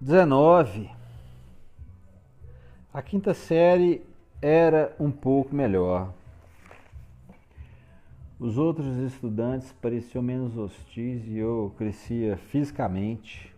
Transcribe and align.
19. 0.00 0.88
A 2.94 3.02
quinta 3.02 3.34
série 3.34 4.00
era 4.40 4.94
um 5.00 5.10
pouco 5.10 5.52
melhor. 5.52 6.14
Os 8.38 8.56
outros 8.56 8.96
estudantes 8.98 9.72
pareciam 9.82 10.22
menos 10.22 10.56
hostis 10.56 11.26
e 11.26 11.38
eu 11.38 11.74
crescia 11.76 12.36
fisicamente. 12.36 13.52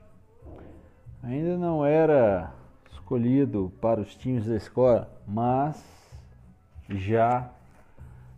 Ainda 1.23 1.59
não 1.59 1.85
era 1.85 2.55
escolhido 2.91 3.71
para 3.79 4.01
os 4.01 4.17
times 4.17 4.47
da 4.47 4.57
escola, 4.57 5.15
mas 5.29 5.85
já 6.89 7.51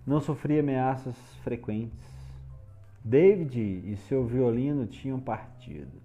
não 0.05 0.21
sofria 0.21 0.59
ameaças 0.59 1.15
frequentes. 1.45 2.11
David 3.05 3.61
e 3.61 3.97
seu 4.09 4.27
violino 4.27 4.89
tinham 4.89 5.21
partido. 5.21 6.03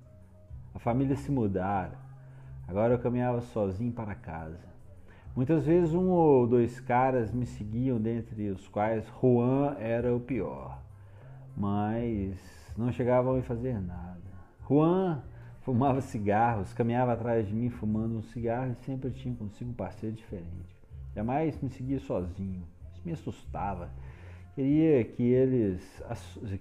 A 0.77 0.79
família 0.79 1.15
se 1.15 1.31
mudara. 1.31 1.97
Agora 2.67 2.93
eu 2.93 2.99
caminhava 2.99 3.41
sozinho 3.41 3.91
para 3.91 4.13
casa. 4.13 4.69
Muitas 5.35 5.65
vezes 5.65 5.91
um 5.91 6.09
ou 6.09 6.45
dois 6.45 6.79
caras 6.79 7.33
me 7.33 7.47
seguiam, 7.47 7.99
dentre 7.99 8.51
os 8.51 8.67
quais 8.67 9.03
Juan 9.19 9.75
era 9.79 10.15
o 10.15 10.19
pior. 10.19 10.79
Mas 11.57 12.37
não 12.77 12.91
chegavam 12.91 13.33
a 13.33 13.37
me 13.37 13.41
fazer 13.41 13.81
nada. 13.81 14.21
Juan 14.69 15.23
fumava 15.61 15.99
cigarros, 15.99 16.71
caminhava 16.75 17.13
atrás 17.13 17.47
de 17.47 17.55
mim 17.55 17.71
fumando 17.71 18.15
um 18.15 18.21
cigarro 18.21 18.71
e 18.73 18.85
sempre 18.85 19.09
tinha 19.09 19.33
consigo 19.33 19.71
um 19.71 19.73
parceiro 19.73 20.15
diferente. 20.15 20.77
Jamais 21.15 21.59
me 21.59 21.71
seguia 21.71 21.99
sozinho. 22.01 22.63
Isso 22.93 23.01
me 23.03 23.13
assustava. 23.13 23.89
Queria 24.53 25.03
que 25.03 25.23
eles, 25.23 26.03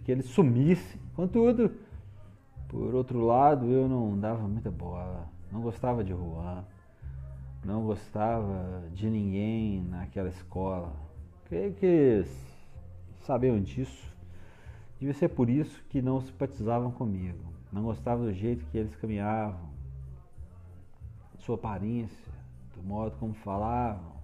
que 0.05 0.11
eles 0.11 0.25
sumissem. 0.25 0.99
Contudo, 1.15 1.71
por 2.69 2.95
outro 2.95 3.21
lado, 3.21 3.67
eu 3.67 3.89
não 3.89 4.19
dava 4.19 4.47
muita 4.47 4.71
bola, 4.71 5.29
não 5.53 5.61
gostava 5.61 6.03
de 6.03 6.13
Juan, 6.13 6.65
não 7.65 7.85
gostava 7.85 8.83
de 8.93 9.09
ninguém 9.09 9.83
naquela 9.83 10.29
escola. 10.29 10.93
Creio 11.47 11.75
que 11.75 12.25
sabiam 13.23 13.61
disso. 13.61 14.15
Devia 14.99 15.15
ser 15.15 15.29
por 15.29 15.51
isso 15.51 15.83
que 15.91 16.01
não 16.01 16.21
simpatizavam 16.21 16.91
comigo. 16.91 17.45
Não 17.73 17.83
gostava 17.83 18.25
do 18.25 18.33
jeito 18.33 18.65
que 18.67 18.79
eles 18.79 18.95
caminhavam, 18.97 19.69
sua 21.39 21.57
aparência, 21.57 22.33
do 22.75 22.83
modo 22.83 23.17
como 23.19 23.35
falavam. 23.35 24.17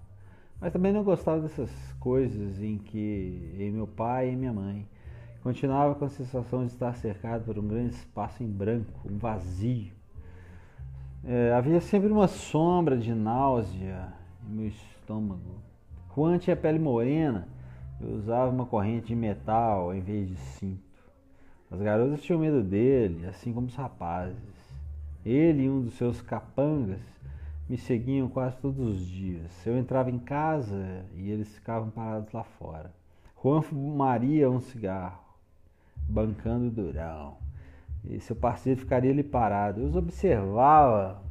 Mas 0.59 0.71
também 0.71 0.93
não 0.93 1.03
gostava 1.03 1.41
dessas 1.41 1.69
coisas 1.99 2.61
em 2.61 2.77
que 2.77 3.53
em 3.57 3.71
meu 3.71 3.85
pai 3.85 4.31
e 4.31 4.35
minha 4.35 4.53
mãe 4.53 4.87
Continuava 5.43 5.93
com 5.95 6.05
a 6.05 6.09
sensação 6.09 6.65
de 6.65 6.71
estar 6.71 6.95
cercado 6.95 7.43
por 7.43 7.59
um 7.59 7.67
grande 7.67 7.95
espaço 7.95 8.41
em 8.41 8.47
branco, 8.47 8.97
um 9.05 9.17
vazio. 9.17 9.91
É, 11.21 11.51
havia 11.51 11.81
sempre 11.81 12.09
uma 12.09 12.29
sombra 12.29 12.97
de 12.97 13.13
náusea 13.13 14.13
em 14.47 14.53
meu 14.53 14.67
estômago. 14.67 15.59
Juan 16.15 16.37
tinha 16.37 16.55
pele 16.55 16.79
morena 16.79 17.45
e 17.99 18.05
usava 18.05 18.49
uma 18.51 18.65
corrente 18.65 19.07
de 19.07 19.15
metal 19.17 19.93
em 19.93 19.99
vez 19.99 20.29
de 20.29 20.37
cinto. 20.37 20.81
As 21.69 21.81
garotas 21.81 22.23
tinham 22.23 22.39
medo 22.39 22.63
dele, 22.63 23.25
assim 23.25 23.51
como 23.51 23.67
os 23.67 23.75
rapazes. 23.75 24.37
Ele 25.25 25.63
e 25.63 25.69
um 25.69 25.81
dos 25.81 25.95
seus 25.95 26.21
capangas 26.21 27.01
me 27.67 27.77
seguiam 27.77 28.29
quase 28.29 28.55
todos 28.59 28.79
os 28.79 29.05
dias. 29.05 29.51
Eu 29.67 29.77
entrava 29.77 30.09
em 30.09 30.19
casa 30.19 31.03
e 31.17 31.29
eles 31.29 31.53
ficavam 31.53 31.89
parados 31.89 32.31
lá 32.31 32.45
fora. 32.45 32.93
Juan 33.43 33.61
fumaria 33.61 34.49
um 34.49 34.61
cigarro 34.61 35.22
bancando 36.07 36.69
durão. 36.69 37.37
E 38.03 38.19
seu 38.19 38.35
parceiro 38.35 38.79
ficaria 38.79 39.11
ali 39.11 39.23
parado. 39.23 39.81
Eu 39.81 39.87
os 39.87 39.95
observava 39.95 41.21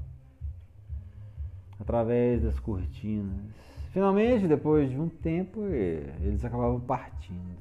através 1.79 2.43
das 2.43 2.59
cortinas. 2.59 3.53
Finalmente, 3.93 4.49
depois 4.49 4.91
de 4.91 4.99
um 4.99 5.09
tempo, 5.09 5.65
eles 5.67 6.45
acabavam 6.45 6.81
partindo. 6.81 7.61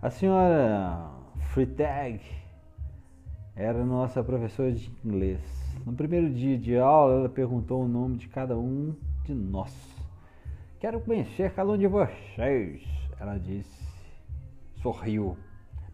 A 0.00 0.08
senhora 0.08 1.10
Freitag 1.52 2.20
era 3.56 3.84
nossa 3.84 4.22
professora 4.22 4.70
de 4.70 4.92
inglês. 5.04 5.40
No 5.84 5.94
primeiro 5.94 6.30
dia 6.30 6.56
de 6.56 6.76
aula, 6.76 7.14
ela 7.14 7.28
perguntou 7.28 7.82
o 7.82 7.88
nome 7.88 8.18
de 8.18 8.28
cada 8.28 8.56
um 8.56 8.94
de 9.24 9.34
nós. 9.34 9.74
Quero 10.78 11.00
conhecer 11.00 11.52
cada 11.54 11.72
um 11.72 11.78
de 11.78 11.86
vocês, 11.86 12.82
ela 13.18 13.38
disse. 13.38 13.86
Sorriu. 14.82 15.36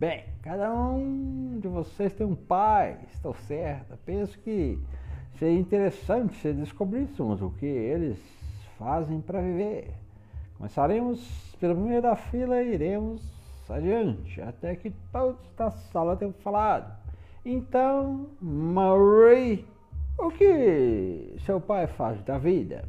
Bem, 0.02 0.24
cada 0.42 0.74
um 0.74 1.60
de 1.60 1.68
vocês 1.68 2.12
tem 2.12 2.26
um 2.26 2.34
pai, 2.34 2.98
estou 3.12 3.32
certa. 3.34 3.96
Penso 4.04 4.36
que 4.40 4.76
seria 5.38 5.56
interessante 5.56 6.34
se 6.38 6.52
descobríssemos 6.52 7.40
o 7.40 7.50
que 7.50 7.66
eles 7.66 8.18
fazem 8.76 9.20
para 9.20 9.40
viver. 9.40 9.94
Começaremos 10.56 11.54
pela 11.60 11.76
primeira 11.76 12.02
da 12.02 12.16
fila 12.16 12.60
e 12.60 12.74
iremos 12.74 13.22
adiante, 13.70 14.42
até 14.42 14.74
que 14.74 14.90
todos 15.12 15.48
da 15.56 15.70
sala 15.70 16.16
tenham 16.16 16.32
falado. 16.32 16.92
Então, 17.44 18.30
Marie, 18.40 19.64
o 20.18 20.32
que 20.32 21.36
seu 21.46 21.60
pai 21.60 21.86
faz 21.86 22.20
da 22.24 22.38
vida? 22.38 22.88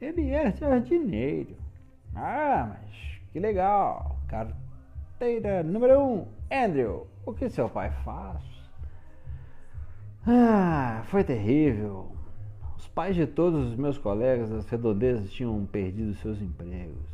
Ele 0.00 0.30
é 0.30 0.50
jardineiro. 0.50 1.54
Ah, 2.16 2.68
mas 2.68 3.20
que 3.30 3.38
legal, 3.38 4.16
cara 4.26 4.60
Carteira 5.22 5.62
número 5.62 6.00
1. 6.00 6.02
Um, 6.02 6.26
Andrew, 6.50 7.06
o 7.24 7.32
que 7.32 7.48
seu 7.48 7.68
pai 7.68 7.92
faz? 8.04 8.42
Ah, 10.26 11.04
foi 11.04 11.22
terrível. 11.22 12.10
Os 12.76 12.88
pais 12.88 13.14
de 13.14 13.24
todos 13.24 13.68
os 13.68 13.76
meus 13.76 13.96
colegas 13.96 14.50
das 14.50 14.68
redondezas 14.68 15.30
tinham 15.30 15.64
perdido 15.64 16.12
seus 16.14 16.42
empregos. 16.42 17.06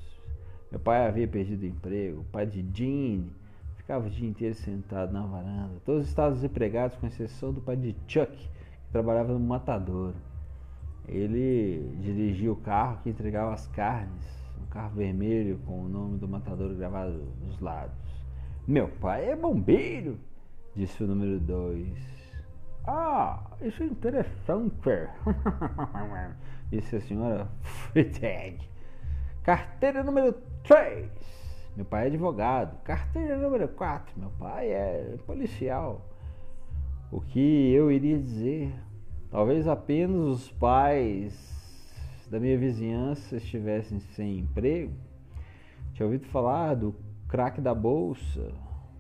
Meu 0.71 0.81
pai 0.81 1.07
havia 1.07 1.29
perdido 1.29 1.67
emprego. 1.67 2.23
O 2.23 2.25
pai 2.25 2.47
de 2.47 2.67
Jean 2.73 3.27
ficava 3.77 4.07
o 4.07 4.11
dia 4.11 4.27
inteiro 4.27 4.55
sentado 4.55 5.13
na 5.13 5.27
varanda. 5.27 5.75
Todos 5.85 6.09
estavam 6.09 6.33
desempregados, 6.33 6.97
com 6.97 7.07
exceção 7.07 7.53
do 7.53 7.61
pai 7.61 7.77
de 7.77 7.95
Chuck, 8.07 8.33
que 8.35 8.91
trabalhava 8.91 9.35
no 9.35 9.41
matadouro. 9.41 10.17
Ele 11.07 11.95
dirigia 12.01 12.51
o 12.51 12.57
carro 12.57 13.01
que 13.03 13.11
entregava 13.11 13.53
as 13.53 13.67
carnes 13.67 14.48
carro 14.67 14.97
vermelho 14.97 15.59
com 15.65 15.85
o 15.85 15.89
nome 15.89 16.19
do 16.19 16.29
matador 16.29 16.75
gravado 16.75 17.13
dos 17.41 17.59
lados. 17.61 17.97
Meu 18.67 18.89
pai 18.89 19.31
é 19.31 19.37
bombeiro, 19.37 20.19
disse 20.75 21.03
o 21.03 21.07
número 21.07 21.41
2. 21.41 22.19
Ah, 22.87 23.51
isso 23.61 23.83
é 23.83 23.87
interessante, 23.87 24.75
disse 26.71 26.97
a 26.97 27.01
senhora 27.01 27.49
Freitag. 27.63 28.59
Carteira 29.43 30.03
número 30.03 30.35
3. 30.65 31.09
Meu 31.75 31.85
pai 31.85 32.05
é 32.05 32.07
advogado. 32.09 32.77
Carteira 32.83 33.39
número 33.39 33.69
4. 33.69 34.19
Meu 34.19 34.31
pai 34.31 34.71
é 34.71 35.17
policial. 35.27 36.05
O 37.11 37.21
que 37.21 37.73
eu 37.73 37.91
iria 37.91 38.19
dizer? 38.19 38.75
Talvez 39.31 39.67
apenas 39.69 40.21
os 40.21 40.51
pais 40.53 41.58
da 42.31 42.39
minha 42.39 42.59
vizinhança 42.59 43.37
estivessem 43.37 44.00
sem 44.00 44.39
emprego, 44.41 44.93
tinha 45.94 46.06
ouvido 46.06 46.27
falar 46.27 46.75
do 46.75 46.94
crack 47.28 47.61
da 47.61 47.75
bolsa, 47.75 48.53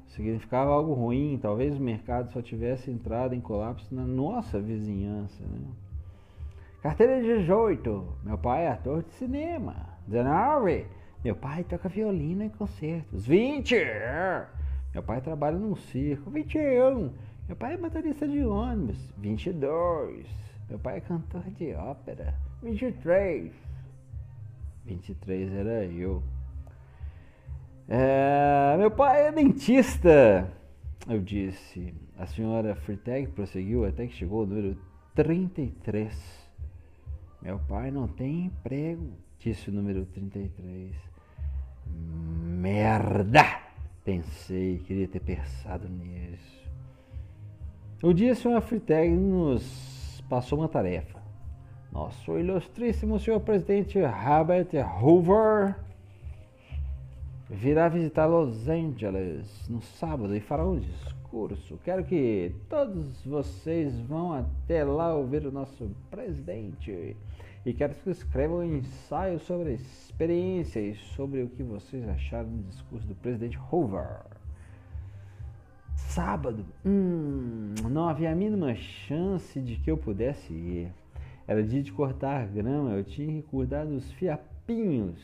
significava 0.08 0.70
algo 0.70 0.92
ruim, 0.94 1.38
talvez 1.40 1.76
o 1.76 1.82
mercado 1.82 2.30
só 2.32 2.42
tivesse 2.42 2.90
entrado 2.90 3.34
em 3.34 3.40
colapso 3.40 3.94
na 3.94 4.04
nossa 4.04 4.60
vizinhança. 4.60 5.42
Né? 5.44 5.68
Carteira 6.82 7.20
de 7.20 7.38
18, 7.38 8.18
meu 8.24 8.38
pai 8.38 8.64
é 8.64 8.70
ator 8.70 9.02
de 9.02 9.10
cinema. 9.12 9.74
19, 10.06 10.86
meu 11.24 11.36
pai 11.36 11.64
toca 11.64 11.88
violino 11.88 12.42
em 12.42 12.48
concertos. 12.48 13.26
20, 13.26 13.74
meu 14.94 15.02
pai 15.02 15.20
trabalha 15.20 15.58
num 15.58 15.76
circo. 15.76 16.30
21, 16.30 17.12
meu 17.46 17.56
pai 17.56 17.74
é 17.74 17.76
motorista 17.76 18.26
de 18.26 18.42
ônibus. 18.44 19.12
22, 19.18 20.26
meu 20.68 20.78
pai 20.78 20.98
é 20.98 21.00
cantor 21.00 21.42
de 21.50 21.72
ópera. 21.74 22.34
23. 22.62 23.52
23 24.84 25.52
era 25.52 25.84
eu. 25.84 26.22
É, 27.88 28.76
meu 28.76 28.90
pai 28.90 29.28
é 29.28 29.32
dentista, 29.32 30.50
eu 31.08 31.20
disse. 31.20 31.94
A 32.18 32.26
senhora 32.26 32.74
Freitag 32.74 33.28
prosseguiu 33.28 33.86
até 33.86 34.06
que 34.06 34.12
chegou 34.12 34.40
ao 34.40 34.46
número 34.46 34.76
33. 35.14 36.48
Meu 37.40 37.58
pai 37.60 37.90
não 37.90 38.06
tem 38.06 38.46
emprego, 38.46 39.12
disse 39.38 39.70
o 39.70 39.72
número 39.72 40.04
33. 40.06 40.94
Merda! 41.86 43.62
Pensei, 44.04 44.78
queria 44.86 45.08
ter 45.08 45.20
pensado 45.20 45.88
nisso. 45.88 46.58
Um 48.02 48.12
dia 48.12 48.32
a 48.32 48.34
senhora 48.34 48.60
Freitag 48.60 49.10
nos 49.10 49.97
passou 50.28 50.58
uma 50.58 50.68
tarefa 50.68 51.18
nosso 51.92 52.38
ilustríssimo 52.38 53.18
senhor 53.18 53.40
presidente 53.40 53.98
Herbert 53.98 54.68
Hoover 55.00 55.74
virá 57.48 57.88
visitar 57.88 58.26
Los 58.26 58.68
Angeles 58.68 59.68
no 59.68 59.80
sábado 59.80 60.36
e 60.36 60.40
fará 60.40 60.66
um 60.66 60.78
discurso. 60.78 61.78
Quero 61.82 62.04
que 62.04 62.54
todos 62.68 63.24
vocês 63.24 63.98
vão 64.02 64.34
até 64.34 64.84
lá 64.84 65.14
ouvir 65.14 65.46
o 65.46 65.52
nosso 65.52 65.90
presidente. 66.10 67.16
E 67.64 67.72
quero 67.72 67.94
que 67.94 68.10
escrevam 68.10 68.58
um 68.58 68.76
ensaio 68.76 69.38
sobre 69.40 69.70
a 69.70 69.72
experiência 69.72 70.80
e 70.80 70.94
sobre 70.94 71.42
o 71.42 71.48
que 71.48 71.62
vocês 71.62 72.06
acharam 72.08 72.50
do 72.50 72.62
discurso 72.64 73.06
do 73.06 73.14
presidente 73.14 73.58
Hoover. 73.72 74.37
Sábado, 76.08 76.64
hum, 76.86 77.74
não 77.90 78.08
havia 78.08 78.32
a 78.32 78.34
mínima 78.34 78.74
chance 78.74 79.60
de 79.60 79.76
que 79.76 79.90
eu 79.90 79.98
pudesse 79.98 80.54
ir. 80.54 80.90
Era 81.46 81.62
dia 81.62 81.82
de 81.82 81.92
cortar 81.92 82.48
grama, 82.48 82.92
eu 82.92 83.04
tinha 83.04 83.42
que 83.42 83.48
cuidar 83.48 83.84
dos 83.84 84.10
fiapinhos. 84.12 85.20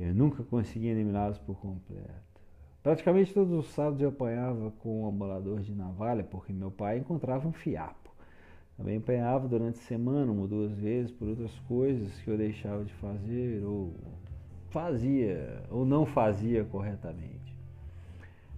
Eu 0.00 0.14
nunca 0.14 0.42
conseguia 0.42 0.90
eliminá-los 0.90 1.36
por 1.36 1.56
completo. 1.56 2.08
Praticamente 2.82 3.34
todos 3.34 3.52
os 3.52 3.74
sábados 3.74 4.00
eu 4.00 4.08
apanhava 4.08 4.72
com 4.80 5.02
um 5.02 5.06
amolador 5.06 5.60
de 5.60 5.74
navalha, 5.74 6.24
porque 6.24 6.50
meu 6.50 6.70
pai 6.70 6.98
encontrava 6.98 7.46
um 7.46 7.52
fiapo. 7.52 8.10
Também 8.78 8.96
apanhava 8.96 9.46
durante 9.46 9.78
a 9.78 9.82
semana, 9.82 10.32
uma 10.32 10.42
ou 10.42 10.48
duas 10.48 10.72
vezes, 10.72 11.12
por 11.12 11.28
outras 11.28 11.56
coisas 11.68 12.10
que 12.22 12.28
eu 12.28 12.38
deixava 12.38 12.82
de 12.84 12.92
fazer, 12.94 13.62
ou 13.62 13.92
fazia, 14.70 15.62
ou 15.70 15.84
não 15.84 16.06
fazia 16.06 16.64
corretamente. 16.64 17.43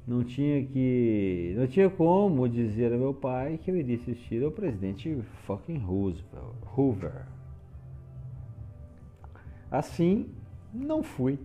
Não 0.06 0.23
tinha 0.23 0.64
que. 0.64 1.55
Não 1.56 1.67
tinha 1.67 1.91
como 1.91 2.49
dizer 2.49 2.93
a 2.93 2.97
meu 2.97 3.12
pai 3.12 3.58
que 3.58 3.70
eu 3.70 3.76
iria 3.76 3.97
assistir 3.97 4.43
ao 4.44 4.53
presidente 4.53 5.20
fucking 5.47 5.79
Roosevelt, 5.79 6.55
Hoover. 6.76 7.26
Assim, 9.69 10.31
não 10.73 11.03
fui. 11.03 11.38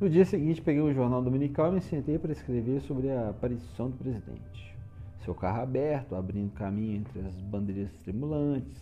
No 0.00 0.10
dia 0.10 0.24
seguinte, 0.24 0.60
peguei 0.60 0.82
um 0.82 0.92
jornal 0.92 1.22
dominical 1.22 1.70
e 1.70 1.76
me 1.76 1.80
sentei 1.80 2.18
para 2.18 2.32
escrever 2.32 2.80
sobre 2.80 3.08
a 3.10 3.30
aparição 3.30 3.88
do 3.88 3.96
presidente. 3.96 4.76
Seu 5.24 5.34
carro 5.34 5.62
aberto, 5.62 6.16
abrindo 6.16 6.52
caminho 6.52 6.96
entre 6.96 7.20
as 7.20 7.40
bandeiras 7.40 7.92
tremulantes, 8.02 8.80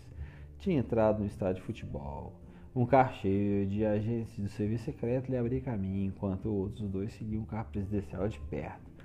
tinha 0.59 0.79
entrado 0.79 1.21
no 1.21 1.27
estádio 1.27 1.57
de 1.57 1.67
futebol. 1.67 2.33
Um 2.75 2.87
carro 2.87 3.15
cheio 3.17 3.67
de 3.67 3.85
agentes 3.85 4.39
do 4.39 4.49
serviço 4.49 4.85
secreto 4.85 5.31
lhe 5.31 5.37
abria 5.37 5.61
caminho, 5.61 6.07
enquanto 6.07 6.47
outros 6.47 6.89
dois 6.89 7.13
seguiam 7.15 7.43
o 7.43 7.47
carro 7.47 7.69
presidencial 7.71 8.29
de 8.29 8.39
perto. 8.41 8.96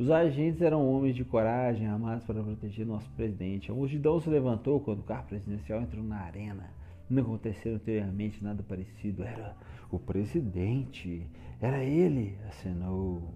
Os 0.00 0.10
agentes 0.10 0.62
eram 0.62 0.90
homens 0.90 1.14
de 1.14 1.26
coragem, 1.26 1.86
armados 1.86 2.24
para 2.24 2.42
proteger 2.42 2.86
nosso 2.86 3.10
presidente. 3.10 3.70
A 3.70 3.74
multidão 3.74 4.18
se 4.18 4.30
levantou 4.30 4.80
quando 4.80 5.00
o 5.00 5.02
carro 5.02 5.26
presidencial 5.26 5.82
entrou 5.82 6.02
na 6.02 6.16
arena. 6.16 6.70
Não 7.10 7.22
aconteceu 7.22 7.74
anteriormente 7.74 8.42
nada 8.42 8.62
parecido. 8.62 9.22
Era 9.22 9.54
o 9.90 9.98
presidente. 9.98 11.26
Era 11.60 11.84
ele, 11.84 12.38
acenou. 12.48 13.34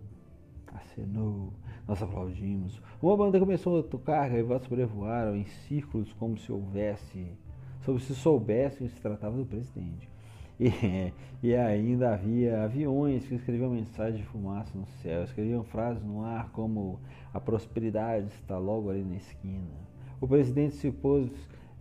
Acenou. 0.69 1.53
Nós 1.87 2.03
aplaudimos. 2.03 2.81
Uma 3.03 3.15
banda 3.15 3.39
começou 3.39 3.81
a 3.81 3.83
tocar, 3.83 4.31
gaivotas 4.31 4.67
sobrevoaram 4.67 5.37
em 5.37 5.45
círculos 5.45 6.15
como 6.15 6.39
se 6.39 6.51
houvesse, 6.51 7.27
como 7.85 8.01
se 8.01 8.15
soubessem 8.15 8.89
que 8.89 8.95
se 8.95 9.03
tratava 9.03 9.37
do 9.37 9.45
presidente. 9.45 10.09
E, 10.59 11.13
e, 11.43 11.55
ainda 11.55 12.15
havia 12.15 12.63
aviões 12.63 13.27
que 13.27 13.35
escreviam 13.35 13.71
mensagens 13.71 14.19
de 14.19 14.25
fumaça 14.25 14.77
no 14.77 14.87
céu, 15.03 15.25
escreviam 15.25 15.65
frases 15.65 16.03
no 16.03 16.25
ar 16.25 16.51
como 16.51 17.01
a 17.33 17.41
prosperidade 17.41 18.27
está 18.41 18.59
logo 18.59 18.91
ali 18.91 19.03
na 19.03 19.17
esquina. 19.17 19.85
O 20.21 20.29
presidente 20.29 20.77
se 20.77 20.91
pôs 20.91 21.31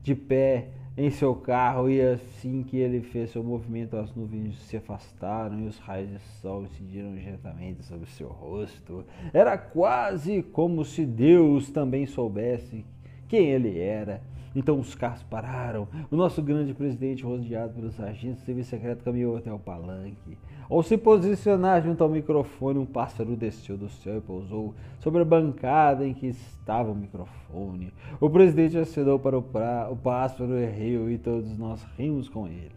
de 0.02 0.16
pé 0.16 0.70
em 0.96 1.10
seu 1.10 1.34
carro 1.34 1.90
e 1.90 2.00
assim 2.02 2.62
que 2.62 2.78
ele 2.78 3.02
fez 3.02 3.32
seu 3.32 3.44
movimento 3.44 3.98
as 3.98 4.14
nuvens 4.16 4.60
se 4.64 4.78
afastaram 4.78 5.60
e 5.60 5.68
os 5.68 5.80
raios 5.80 6.10
de 6.10 6.20
sol 6.42 6.66
incidiram 6.66 7.16
diretamente 7.16 7.84
sobre 7.84 8.08
seu 8.10 8.28
rosto. 8.28 9.04
Era 9.34 9.58
quase 9.58 10.44
como 10.44 10.86
se 10.86 11.06
Deus 11.06 11.72
também 11.72 12.06
soubesse 12.06 12.86
quem 13.28 13.50
ele 13.50 13.80
era. 13.80 14.22
Então 14.56 14.80
os 14.80 14.94
carros 14.96 15.24
pararam. 15.24 15.88
O 16.12 16.16
nosso 16.16 16.42
grande 16.42 16.74
presidente, 16.74 17.24
rodeado 17.24 17.74
pelos 17.74 18.00
agentes 18.00 18.42
do 18.42 18.46
serviço 18.46 18.70
secreto, 18.70 19.04
caminhou 19.04 19.38
até 19.38 19.52
o 19.52 19.60
palanque. 19.60 20.38
Ao 20.70 20.82
se 20.82 20.98
posicionar 20.98 21.84
junto 21.84 22.04
ao 22.04 22.10
microfone, 22.10 22.80
um 22.80 22.86
pássaro 22.86 23.36
desceu 23.36 23.78
do 23.78 23.90
céu 23.90 24.18
e 24.18 24.22
pousou 24.22 24.74
sobre 25.00 25.22
a 25.22 25.26
bancada 25.26 26.08
em 26.08 26.14
que 26.14 26.28
estava 26.28 26.92
o 26.92 26.96
microfone. 26.96 27.92
O 28.20 28.30
presidente 28.30 28.78
acenou 28.78 29.20
para 29.20 29.38
o, 29.38 29.42
pra... 29.42 29.90
o 29.92 29.96
pássaro 29.96 30.58
e 30.58 30.66
riu, 30.66 31.12
e 31.12 31.18
todos 31.18 31.58
nós 31.58 31.84
rimos 31.98 32.30
com 32.30 32.48
ele. 32.48 32.72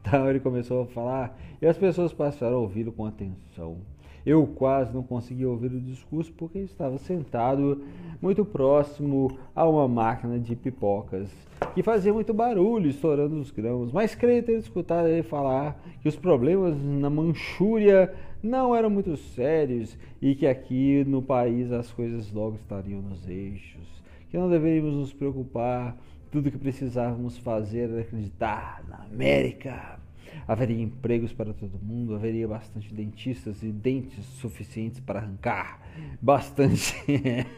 Então 0.00 0.28
ele 0.30 0.38
começou 0.38 0.82
a 0.82 0.86
falar 0.86 1.36
e 1.60 1.66
as 1.66 1.76
pessoas 1.76 2.12
passaram 2.12 2.56
a 2.56 2.60
ouvi-lo 2.60 2.92
com 2.92 3.04
atenção. 3.04 3.78
Eu 4.26 4.44
quase 4.44 4.92
não 4.92 5.04
conseguia 5.04 5.48
ouvir 5.48 5.72
o 5.72 5.80
discurso 5.80 6.32
porque 6.32 6.58
estava 6.58 6.98
sentado 6.98 7.84
muito 8.20 8.44
próximo 8.44 9.38
a 9.54 9.64
uma 9.68 9.86
máquina 9.86 10.36
de 10.36 10.56
pipocas 10.56 11.30
que 11.74 11.82
fazia 11.82 12.12
muito 12.12 12.34
barulho, 12.34 12.90
estourando 12.90 13.36
os 13.36 13.52
grãos. 13.52 13.92
Mas 13.92 14.16
creio 14.16 14.42
ter 14.42 14.58
escutado 14.58 15.06
ele 15.06 15.22
falar 15.22 15.80
que 16.02 16.08
os 16.08 16.16
problemas 16.16 16.76
na 16.76 17.08
Manchúria 17.08 18.12
não 18.42 18.74
eram 18.74 18.90
muito 18.90 19.16
sérios 19.16 19.96
e 20.20 20.34
que 20.34 20.46
aqui 20.46 21.04
no 21.04 21.22
país 21.22 21.70
as 21.70 21.92
coisas 21.92 22.32
logo 22.32 22.56
estariam 22.56 23.00
nos 23.00 23.28
eixos, 23.28 24.02
que 24.28 24.36
não 24.36 24.50
deveríamos 24.50 24.94
nos 24.94 25.12
preocupar, 25.12 25.96
tudo 26.32 26.50
que 26.50 26.58
precisávamos 26.58 27.38
fazer 27.38 27.90
era 27.90 28.00
acreditar 28.00 28.82
na 28.88 29.04
América 29.04 30.00
haveria 30.46 30.82
empregos 30.82 31.32
para 31.32 31.52
todo 31.52 31.78
mundo, 31.78 32.14
haveria 32.14 32.46
bastante 32.46 32.92
dentistas 32.92 33.62
e 33.62 33.66
dentes 33.66 34.24
suficientes 34.40 35.00
para 35.00 35.20
arrancar, 35.20 35.80
bastante, 36.20 36.94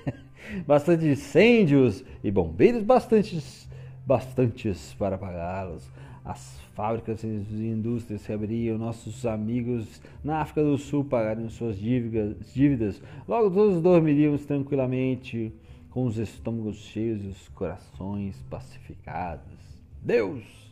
bastante 0.67 1.07
incêndios 1.07 2.05
e 2.23 2.31
bombeiros 2.31 2.83
bastantes, 2.83 3.69
bastantes 4.07 4.95
para 4.95 5.17
apagá-los. 5.17 5.89
As 6.25 6.61
fábricas 6.75 7.23
e 7.23 7.27
indústrias 7.27 8.21
se 8.21 8.33
abriam, 8.33 8.77
nossos 8.77 9.25
amigos 9.25 10.01
na 10.23 10.43
África 10.43 10.63
do 10.63 10.77
Sul 10.77 11.05
pagariam 11.05 11.49
suas 11.49 11.79
dívidas, 11.79 12.53
dívidas. 12.53 13.03
Logo 13.27 13.51
todos 13.51 13.83
dormiríamos 13.83 14.45
tranquilamente, 14.45 15.53
com 15.91 16.05
os 16.05 16.19
estômagos 16.19 16.77
cheios 16.77 17.25
e 17.25 17.29
os 17.29 17.49
corações 17.49 18.41
pacificados. 18.51 19.59
Deus! 20.03 20.68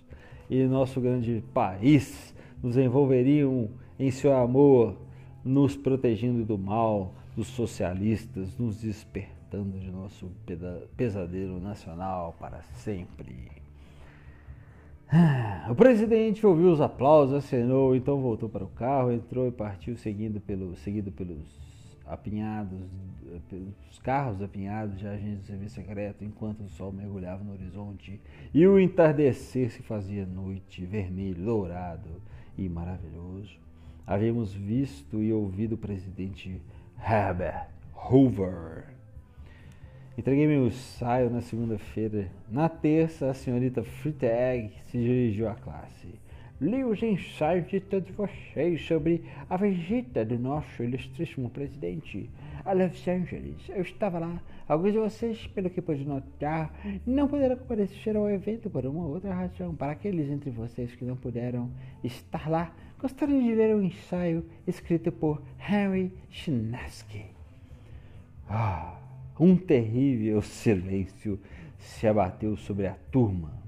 E 0.49 0.65
nosso 0.65 1.01
grande 1.01 1.43
país 1.53 2.35
nos 2.63 2.77
envolveriam 2.77 3.69
em 3.99 4.11
seu 4.11 4.37
amor, 4.37 4.97
nos 5.45 5.77
protegendo 5.77 6.45
do 6.45 6.59
mal, 6.59 7.15
dos 7.37 7.49
socialistas, 7.49 8.57
nos 8.59 8.81
despertando 8.81 9.79
de 9.79 9.91
nosso 9.91 10.31
pesadelo 10.97 11.61
nacional 11.61 12.35
para 12.39 12.63
sempre. 12.75 13.51
O 15.71 15.75
presidente 15.75 16.45
ouviu 16.45 16.73
os 16.73 16.81
aplausos, 16.81 17.35
acenou, 17.35 17.95
então 17.95 18.21
voltou 18.21 18.49
para 18.49 18.65
o 18.65 18.69
carro, 18.69 19.13
entrou 19.13 19.47
e 19.47 19.53
partiu 19.53 19.97
seguindo 19.97 20.41
pelo, 20.41 20.75
seguido 20.77 21.13
pelos 21.13 21.66
apinhados, 22.07 22.81
pelos 23.49 23.99
carros 24.03 24.41
apinhados 24.41 24.99
de 24.99 25.07
agentes 25.07 25.41
de 25.41 25.47
serviço 25.47 25.75
secreto, 25.75 26.25
enquanto 26.25 26.61
o 26.61 26.69
sol 26.69 26.93
mergulhava 26.93 27.43
no 27.43 27.53
horizonte 27.53 28.21
e 28.55 28.67
o 28.67 28.79
entardecer 28.79 29.71
se 29.71 29.83
fazia 29.83 30.25
noite, 30.25 30.85
vermelho, 30.85 31.45
dourado 31.45 32.23
e 32.57 32.69
maravilhoso. 32.69 33.59
Havíamos 34.07 34.55
visto 34.55 35.21
e 35.21 35.33
ouvido 35.33 35.75
o 35.75 35.79
presidente 35.79 36.63
Herbert 36.99 37.69
Hoover. 37.93 38.95
Entreguei 40.17 40.47
meu 40.47 40.69
ensaio 40.69 41.29
na 41.29 41.41
segunda-feira. 41.43 42.31
Na 42.49 42.69
terça, 42.69 43.31
a 43.31 43.35
senhorita 43.35 43.83
Freitag 43.83 44.73
se 44.87 44.97
dirigiu 44.97 45.49
à 45.49 45.55
classe 45.55 46.26
li 46.61 46.85
os 46.85 47.03
ensaios 47.03 47.69
de 47.69 47.81
todos 47.81 48.11
vocês 48.15 48.81
sobre 48.87 49.23
a 49.49 49.57
visita 49.57 50.25
do 50.25 50.39
nosso 50.39 50.83
ilustríssimo 50.83 51.51
presidente 51.51 52.31
a 52.65 52.73
Los 52.73 53.07
Angeles. 53.07 53.69
Eu 53.69 53.83
estava 53.83 54.19
lá. 54.19 54.41
Alguns 54.69 54.93
de 54.93 54.99
vocês, 54.99 55.47
pelo 55.49 55.71
que 55.71 55.81
pude 55.81 56.05
notar, 56.05 56.75
não 57.07 57.29
puderam 57.29 57.57
comparecer 57.57 58.17
ao 58.17 58.29
evento 58.29 58.69
por 58.69 58.85
uma 58.85 59.07
outra 59.07 59.33
razão. 59.33 59.75
Para 59.75 59.93
aqueles 59.93 60.29
entre 60.29 60.51
vocês 60.51 60.95
que 60.95 61.05
não 61.05 61.17
puderam 61.17 61.71
estar 62.03 62.51
lá, 62.51 62.75
gostaria 62.99 63.41
de 63.41 63.55
ler 63.55 63.77
um 63.77 63.83
ensaio 63.83 64.45
escrito 64.67 65.13
por 65.13 65.41
Henry 65.61 66.13
Chinaski. 66.31 67.27
Ah, 68.49 68.99
um 69.39 69.57
terrível 69.57 70.41
silêncio 70.43 71.39
se 71.79 72.07
abateu 72.07 72.57
sobre 72.57 72.87
a 72.87 72.97
turma. 73.13 73.66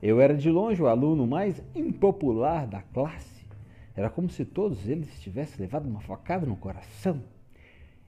Eu 0.00 0.20
era 0.20 0.36
de 0.36 0.48
longe 0.48 0.80
o 0.80 0.86
aluno 0.86 1.26
mais 1.26 1.60
impopular 1.74 2.68
da 2.68 2.82
classe. 2.82 3.44
Era 3.96 4.08
como 4.08 4.30
se 4.30 4.44
todos 4.44 4.88
eles 4.88 5.20
tivessem 5.20 5.58
levado 5.58 5.88
uma 5.88 6.00
facada 6.00 6.46
no 6.46 6.56
coração. 6.56 7.20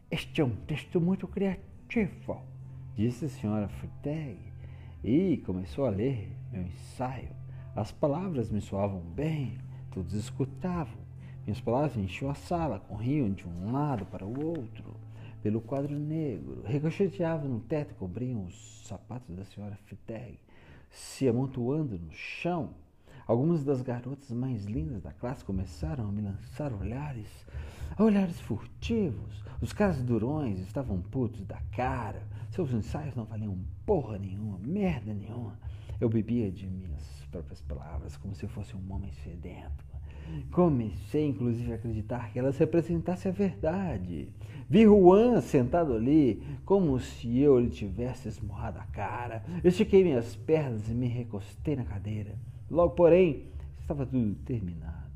Este 0.08 0.40
é 0.40 0.44
um 0.44 0.54
texto 0.54 1.00
muito 1.00 1.26
criativo, 1.26 2.40
disse 2.94 3.24
a 3.24 3.28
senhora 3.28 3.68
Freitag, 3.68 4.38
e 5.02 5.38
começou 5.38 5.84
a 5.84 5.90
ler 5.90 6.30
meu 6.52 6.62
ensaio. 6.62 7.30
As 7.74 7.90
palavras 7.90 8.50
me 8.52 8.60
soavam 8.60 9.00
bem, 9.00 9.58
todos 9.90 10.14
escutavam. 10.14 10.98
Minhas 11.44 11.60
palavras 11.60 11.96
enchiam 11.96 12.30
a 12.30 12.34
sala, 12.34 12.78
corriam 12.78 13.32
de 13.32 13.48
um 13.48 13.72
lado 13.72 14.06
para 14.06 14.24
o 14.24 14.46
outro. 14.46 14.94
pelo 15.42 15.60
quadro 15.60 15.98
negro, 15.98 16.62
ricocheteavam 16.66 17.48
no 17.48 17.60
teto 17.60 17.94
cobriam 17.94 18.44
os 18.44 18.84
sapatos 18.86 19.34
da 19.34 19.44
senhora 19.44 19.78
Fiteg, 19.86 20.38
se 20.90 21.28
amontoando 21.28 21.98
no 21.98 22.12
chão. 22.12 22.74
Algumas 23.26 23.62
das 23.62 23.80
garotas 23.80 24.30
mais 24.30 24.64
lindas 24.64 25.02
da 25.02 25.12
classe 25.12 25.44
começaram 25.44 26.08
a 26.08 26.12
me 26.12 26.20
lançar 26.20 26.72
olhares, 26.72 27.28
olhares 27.98 28.40
furtivos. 28.40 29.44
Os 29.60 29.72
caras 29.72 30.02
durões 30.02 30.58
estavam 30.58 31.00
putos 31.00 31.44
da 31.44 31.60
cara. 31.72 32.26
Seus 32.50 32.72
ensaios 32.72 33.14
não 33.14 33.24
valiam 33.24 33.56
porra 33.86 34.18
nenhuma, 34.18 34.58
merda 34.58 35.14
nenhuma. 35.14 35.56
Eu 36.00 36.08
bebia 36.08 36.50
de 36.50 36.66
minhas 36.66 37.02
próprias 37.30 37.60
palavras 37.62 38.16
como 38.16 38.34
se 38.34 38.48
fosse 38.48 38.74
um 38.76 38.92
homem 38.92 39.12
sedento. 39.22 39.89
Comecei, 40.50 41.28
inclusive, 41.28 41.72
a 41.72 41.76
acreditar 41.76 42.32
que 42.32 42.38
elas 42.38 42.58
representassem 42.58 43.30
a 43.30 43.34
verdade. 43.34 44.28
Vi 44.68 44.84
Juan 44.84 45.40
sentado 45.40 45.94
ali, 45.94 46.42
como 46.64 46.98
se 47.00 47.40
eu 47.40 47.58
lhe 47.58 47.70
tivesse 47.70 48.28
esmurrado 48.28 48.78
a 48.78 48.84
cara. 48.84 49.44
Estiquei 49.64 50.04
minhas 50.04 50.36
pernas 50.36 50.88
e 50.88 50.94
me 50.94 51.08
recostei 51.08 51.74
na 51.74 51.84
cadeira. 51.84 52.38
Logo, 52.70 52.94
porém, 52.94 53.46
estava 53.80 54.06
tudo 54.06 54.34
terminado. 54.44 55.10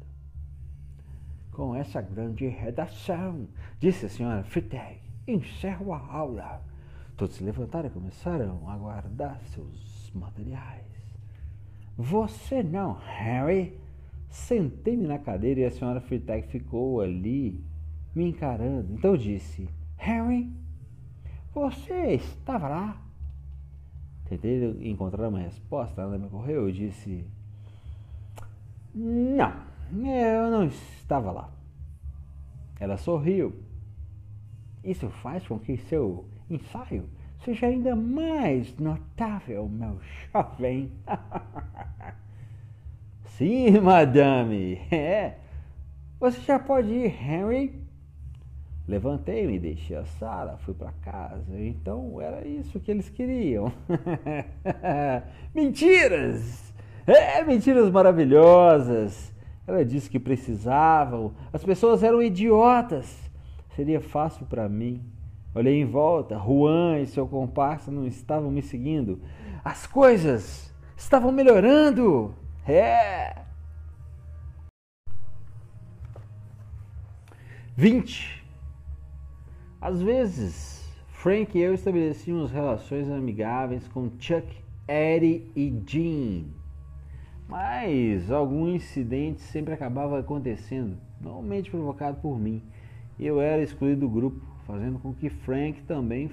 Com 1.53 1.75
essa 1.77 2.01
grande 2.01 2.49
redação, 2.49 3.47
disse 3.79 4.07
a 4.07 4.09
senhora 4.09 4.43
Frittag, 4.43 4.99
encerro 5.29 5.93
a 5.93 5.99
aula. 5.99 6.61
Todos 7.17 7.37
se 7.37 7.45
levantaram 7.45 7.87
e 7.87 7.93
começaram 7.93 8.69
a 8.69 8.77
guardar 8.77 9.41
seus 9.55 10.11
materiais. 10.13 10.83
Você 11.97 12.61
não, 12.61 12.95
Harry? 12.95 13.79
Sentei-me 14.29 15.07
na 15.07 15.19
cadeira 15.19 15.61
e 15.61 15.65
a 15.65 15.71
senhora 15.71 16.01
Frittag 16.01 16.49
ficou 16.49 17.01
ali 17.01 17.63
me 18.15 18.29
encarando. 18.29 18.93
Então 18.93 19.13
eu 19.13 19.17
disse: 19.17 19.69
Harry, 19.97 20.51
você 21.53 22.15
estava 22.15 22.69
lá? 22.69 23.03
Tentei 24.29 24.91
encontrar 24.91 25.29
uma 25.29 25.39
resposta, 25.41 26.03
ela 26.03 26.19
me 26.19 26.27
ocorreu. 26.27 26.69
Eu 26.69 26.73
disse: 26.73 27.25
Não, 28.95 29.53
eu 29.93 30.51
não 30.51 30.65
estava 30.67 31.31
lá. 31.31 31.51
Ela 32.81 32.97
sorriu. 32.97 33.55
Isso 34.83 35.09
faz 35.09 35.47
com 35.47 35.59
que 35.59 35.77
seu 35.77 36.27
ensaio 36.51 37.09
seja 37.45 37.67
ainda 37.67 37.95
mais 37.95 38.77
notável, 38.79 39.69
meu 39.69 39.99
jovem. 40.33 40.93
Sim, 43.37 43.79
madame. 43.83 44.81
É. 44.91 45.35
Você 46.21 46.41
já 46.41 46.59
pode 46.59 46.89
ir, 46.89 47.07
Henry. 47.07 47.83
Levantei-me, 48.87 49.59
deixei 49.59 49.97
a 49.97 50.05
sala, 50.05 50.59
fui 50.59 50.75
para 50.75 50.93
casa. 51.03 51.59
Então 51.59 52.21
era 52.21 52.47
isso 52.47 52.79
que 52.79 52.91
eles 52.91 53.09
queriam. 53.09 53.73
mentiras! 55.55 56.73
É, 57.07 57.43
mentiras 57.43 57.91
maravilhosas. 57.91 59.33
Ela 59.67 59.85
disse 59.85 60.09
que 60.09 60.21
precisavam. 60.21 61.33
As 61.53 61.65
pessoas 61.65 62.03
eram 62.03 62.23
idiotas. 62.23 63.19
Seria 63.75 64.01
fácil 64.01 64.47
para 64.47 64.69
mim. 64.69 65.03
Olhei 65.55 65.81
em 65.81 65.87
volta. 65.87 66.39
Juan 66.39 67.01
e 67.01 67.07
seu 67.07 67.27
comparsa 67.27 67.91
não 67.91 68.07
estavam 68.07 68.51
me 68.51 68.63
seguindo. 68.63 69.21
As 69.65 69.87
coisas 69.87 70.73
estavam 70.97 71.33
melhorando. 71.33 72.35
É. 72.67 73.45
20. 77.77 78.43
Às 79.81 80.01
vezes, 80.01 80.89
Frank 81.09 81.59
e 81.59 81.61
eu 81.61 81.75
estabelecíamos 81.75 82.51
relações 82.51 83.11
amigáveis 83.11 83.87
com 83.89 84.11
Chuck, 84.19 84.47
Eddie 84.89 85.51
e 85.55 85.83
Jean. 85.87 86.45
Mas 87.47 88.31
algum 88.31 88.67
incidente 88.69 89.43
sempre 89.43 89.75
acabava 89.75 90.19
acontecendo, 90.19 90.97
normalmente 91.21 91.71
provocado 91.71 92.19
por 92.23 92.39
mim. 92.39 92.63
Eu 93.21 93.43
era 93.43 93.63
excluído 93.63 94.01
do 94.01 94.09
grupo, 94.09 94.41
fazendo 94.67 94.99
com 94.99 95.13
que 95.13 95.29
Frank 95.29 95.83
também 95.83 96.31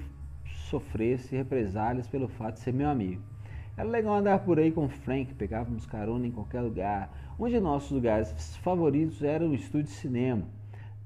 sofresse 0.70 1.36
represálias 1.36 2.08
pelo 2.08 2.28
fato 2.28 2.54
de 2.54 2.60
ser 2.60 2.72
meu 2.72 2.88
amigo. 2.88 3.31
Era 3.76 3.88
legal 3.88 4.16
andar 4.16 4.40
por 4.40 4.58
aí 4.58 4.70
com 4.70 4.88
Frank, 4.88 5.34
pegávamos 5.34 5.86
carona 5.86 6.26
em 6.26 6.30
qualquer 6.30 6.60
lugar. 6.60 7.10
Um 7.38 7.48
de 7.48 7.58
nossos 7.58 7.90
lugares 7.90 8.56
favoritos 8.58 9.22
era 9.22 9.46
o 9.48 9.54
estúdio 9.54 9.86
de 9.86 9.92
cinema. 9.92 10.44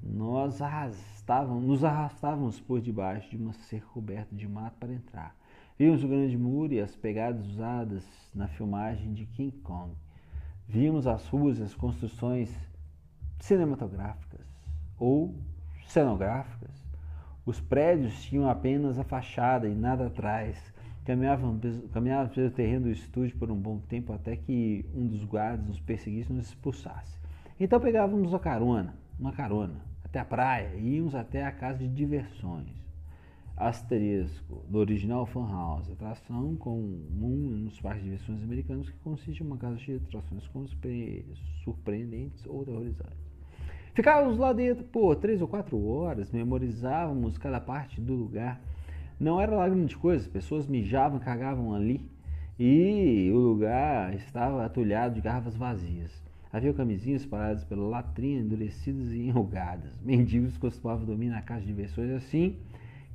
Nós 0.03 0.61
arrastávamos, 0.61 1.63
nos 1.63 1.83
arrastávamos 1.83 2.59
por 2.59 2.81
debaixo 2.81 3.29
de 3.29 3.37
uma 3.37 3.53
cerca 3.53 3.87
coberta 3.87 4.35
de 4.35 4.47
mato 4.47 4.75
para 4.79 4.93
entrar. 4.93 5.35
Vimos 5.79 6.03
o 6.03 6.07
grande 6.07 6.37
muro 6.37 6.73
e 6.73 6.81
as 6.81 6.95
pegadas 6.95 7.45
usadas 7.45 8.03
na 8.35 8.47
filmagem 8.47 9.13
de 9.13 9.25
King 9.25 9.55
Kong. 9.59 9.93
Vimos 10.67 11.07
as 11.07 11.25
ruas 11.27 11.59
e 11.59 11.63
as 11.63 11.73
construções 11.73 12.53
cinematográficas 13.39 14.45
ou 14.99 15.35
cenográficas. 15.87 16.71
Os 17.45 17.61
prédios 17.61 18.21
tinham 18.23 18.49
apenas 18.49 18.99
a 18.99 19.05
fachada 19.05 19.69
e 19.69 19.73
nada 19.73 20.07
atrás 20.07 20.57
Caminhávamos, 21.07 21.89
caminhávamos 21.93 22.35
pelo 22.35 22.51
terreno 22.51 22.83
do 22.83 22.91
estúdio 22.91 23.37
por 23.37 23.49
um 23.49 23.55
bom 23.55 23.79
tempo 23.79 24.11
até 24.11 24.35
que 24.35 24.85
um 24.93 25.07
dos 25.07 25.23
guardas 25.23 25.65
nos 25.65 25.79
perseguisse 25.79 26.33
e 26.33 26.35
nos 26.35 26.47
expulsasse. 26.47 27.17
Então 27.57 27.79
pegávamos 27.79 28.27
uma 28.27 28.39
carona, 28.39 28.93
uma 29.17 29.31
carona, 29.31 29.85
até 30.03 30.19
a 30.19 30.25
praia 30.25 30.75
e 30.75 30.97
íamos 30.97 31.15
até 31.15 31.45
a 31.45 31.51
casa 31.53 31.77
de 31.77 31.87
diversões. 31.87 32.75
Asterisco, 33.55 34.65
do 34.67 34.79
original 34.79 35.25
Fan 35.25 35.49
House, 35.49 35.89
atração 35.89 36.57
comum 36.57 37.51
nos 37.51 37.79
parques 37.79 38.03
de 38.03 38.09
diversões 38.09 38.43
americanos 38.43 38.89
que 38.89 38.99
consiste 38.99 39.41
em 39.41 39.45
uma 39.45 39.57
casa 39.57 39.77
de 39.77 39.95
atrações 39.95 40.43
surpreendentes 41.63 42.45
ou 42.45 42.65
terrorizantes. 42.65 43.31
Ficávamos 43.93 44.37
lá 44.37 44.51
dentro 44.51 44.83
por 44.83 45.15
três 45.15 45.41
ou 45.41 45.47
quatro 45.47 45.81
horas, 45.87 46.33
memorizávamos 46.33 47.37
cada 47.37 47.61
parte 47.61 48.01
do 48.01 48.13
lugar 48.13 48.61
não 49.19 49.41
era 49.41 49.55
lá 49.55 49.67
grande 49.67 49.97
coisa, 49.97 50.29
pessoas 50.29 50.67
mijavam, 50.67 51.19
cagavam 51.19 51.73
ali 51.73 52.07
e 52.59 53.31
o 53.33 53.37
lugar 53.37 54.13
estava 54.13 54.65
atulhado 54.65 55.15
de 55.15 55.21
garrafas 55.21 55.55
vazias. 55.55 56.11
Havia 56.51 56.73
camisinhas 56.73 57.25
paradas 57.25 57.63
pela 57.63 57.87
latrina, 57.87 58.41
endurecidas 58.41 59.11
e 59.11 59.27
enrugadas. 59.27 59.91
Mendigos 60.01 60.57
costumavam 60.57 61.05
dormir 61.05 61.29
na 61.29 61.41
casa 61.41 61.61
de 61.61 61.67
diversões 61.67 62.11
assim 62.11 62.55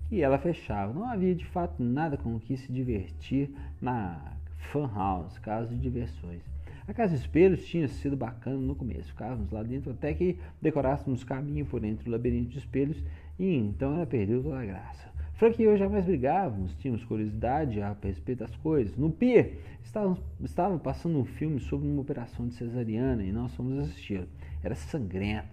que 0.08 0.20
ela 0.20 0.38
fechava. 0.38 0.92
Não 0.92 1.08
havia 1.08 1.34
de 1.34 1.46
fato 1.46 1.82
nada 1.82 2.16
com 2.16 2.36
o 2.36 2.40
que 2.40 2.56
se 2.56 2.70
divertir 2.72 3.50
na 3.80 4.34
Fan 4.70 4.90
House, 4.94 5.38
casa 5.38 5.68
de 5.68 5.80
diversões. 5.80 6.42
A 6.86 6.92
casa 6.92 7.14
de 7.14 7.20
espelhos 7.20 7.64
tinha 7.64 7.86
sido 7.88 8.16
bacana 8.16 8.58
no 8.58 8.74
começo. 8.74 9.08
Ficávamos 9.08 9.50
lá 9.50 9.62
dentro 9.62 9.92
até 9.92 10.12
que 10.12 10.38
decorássemos 10.60 11.24
caminho 11.24 11.64
por 11.64 11.84
entre 11.84 12.08
o 12.08 12.12
labirinto 12.12 12.50
de 12.50 12.58
espelhos 12.58 13.02
e 13.38 13.54
então 13.54 13.94
ela 13.94 14.06
perdeu 14.06 14.42
toda 14.42 14.58
a 14.58 14.64
graça. 14.64 15.11
Frank 15.42 15.60
e 15.60 15.64
eu 15.64 15.76
jamais 15.76 16.04
brigávamos, 16.04 16.72
tínhamos 16.76 17.02
curiosidade 17.02 17.82
a 17.82 17.96
respeito 18.00 18.38
das 18.38 18.54
coisas. 18.58 18.96
No 18.96 19.10
pier, 19.10 19.58
estavam, 19.82 20.16
estavam 20.40 20.78
passando 20.78 21.18
um 21.18 21.24
filme 21.24 21.58
sobre 21.58 21.88
uma 21.88 22.00
operação 22.00 22.46
de 22.46 22.54
cesariana 22.54 23.24
e 23.24 23.32
nós 23.32 23.52
fomos 23.56 23.76
assistir. 23.80 24.24
Era 24.62 24.76
sangrento. 24.76 25.48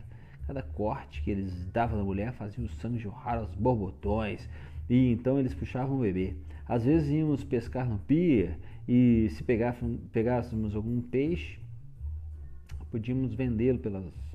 Cada 0.46 0.62
corte 0.62 1.24
que 1.24 1.32
eles 1.32 1.66
davam 1.74 1.98
na 1.98 2.04
mulher 2.04 2.34
fazia 2.34 2.64
o 2.64 2.70
sangue 2.70 3.00
jorrar 3.00 3.40
aos 3.40 3.50
borbotões 3.56 4.48
e 4.88 5.12
então 5.12 5.40
eles 5.40 5.56
puxavam 5.56 5.98
o 5.98 6.02
bebê. 6.02 6.36
Às 6.68 6.86
vezes 6.86 7.10
íamos 7.10 7.44
pescar 7.44 7.90
no 7.90 7.98
pier 7.98 8.60
e 8.88 9.28
se 9.32 9.44
pegássemos 9.44 10.76
algum 10.76 11.02
peixe, 11.02 11.58
podíamos 12.92 13.34
vendê-lo 13.34 13.80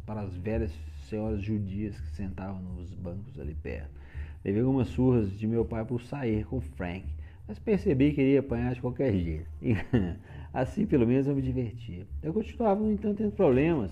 para 0.04 0.20
as 0.22 0.36
velhas 0.36 0.72
senhoras 1.08 1.40
judias 1.40 1.96
que 2.00 2.08
sentavam 2.16 2.60
nos 2.60 2.92
bancos 2.92 3.38
ali 3.38 3.54
perto. 3.54 4.02
Levei 4.44 4.60
algumas 4.60 4.88
surras 4.88 5.32
de 5.32 5.46
meu 5.46 5.64
pai 5.64 5.84
por 5.84 6.02
sair 6.02 6.44
com 6.44 6.60
Frank, 6.60 7.06
mas 7.48 7.58
percebi 7.58 8.12
que 8.12 8.20
iria 8.20 8.40
apanhar 8.40 8.74
de 8.74 8.80
qualquer 8.80 9.12
jeito. 9.12 9.48
E, 9.62 9.74
assim, 10.52 10.84
pelo 10.84 11.06
menos, 11.06 11.26
eu 11.26 11.34
me 11.34 11.40
divertia. 11.40 12.06
Eu 12.22 12.32
continuava, 12.32 12.80
no 12.80 12.92
entanto, 12.92 13.18
tendo 13.18 13.32
problemas 13.32 13.90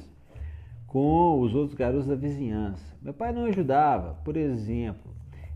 com 0.86 1.40
os 1.40 1.54
outros 1.54 1.74
garotos 1.74 2.06
da 2.06 2.14
vizinhança. 2.14 2.94
Meu 3.00 3.14
pai 3.14 3.32
não 3.32 3.46
ajudava. 3.46 4.14
Por 4.22 4.36
exemplo, 4.36 5.10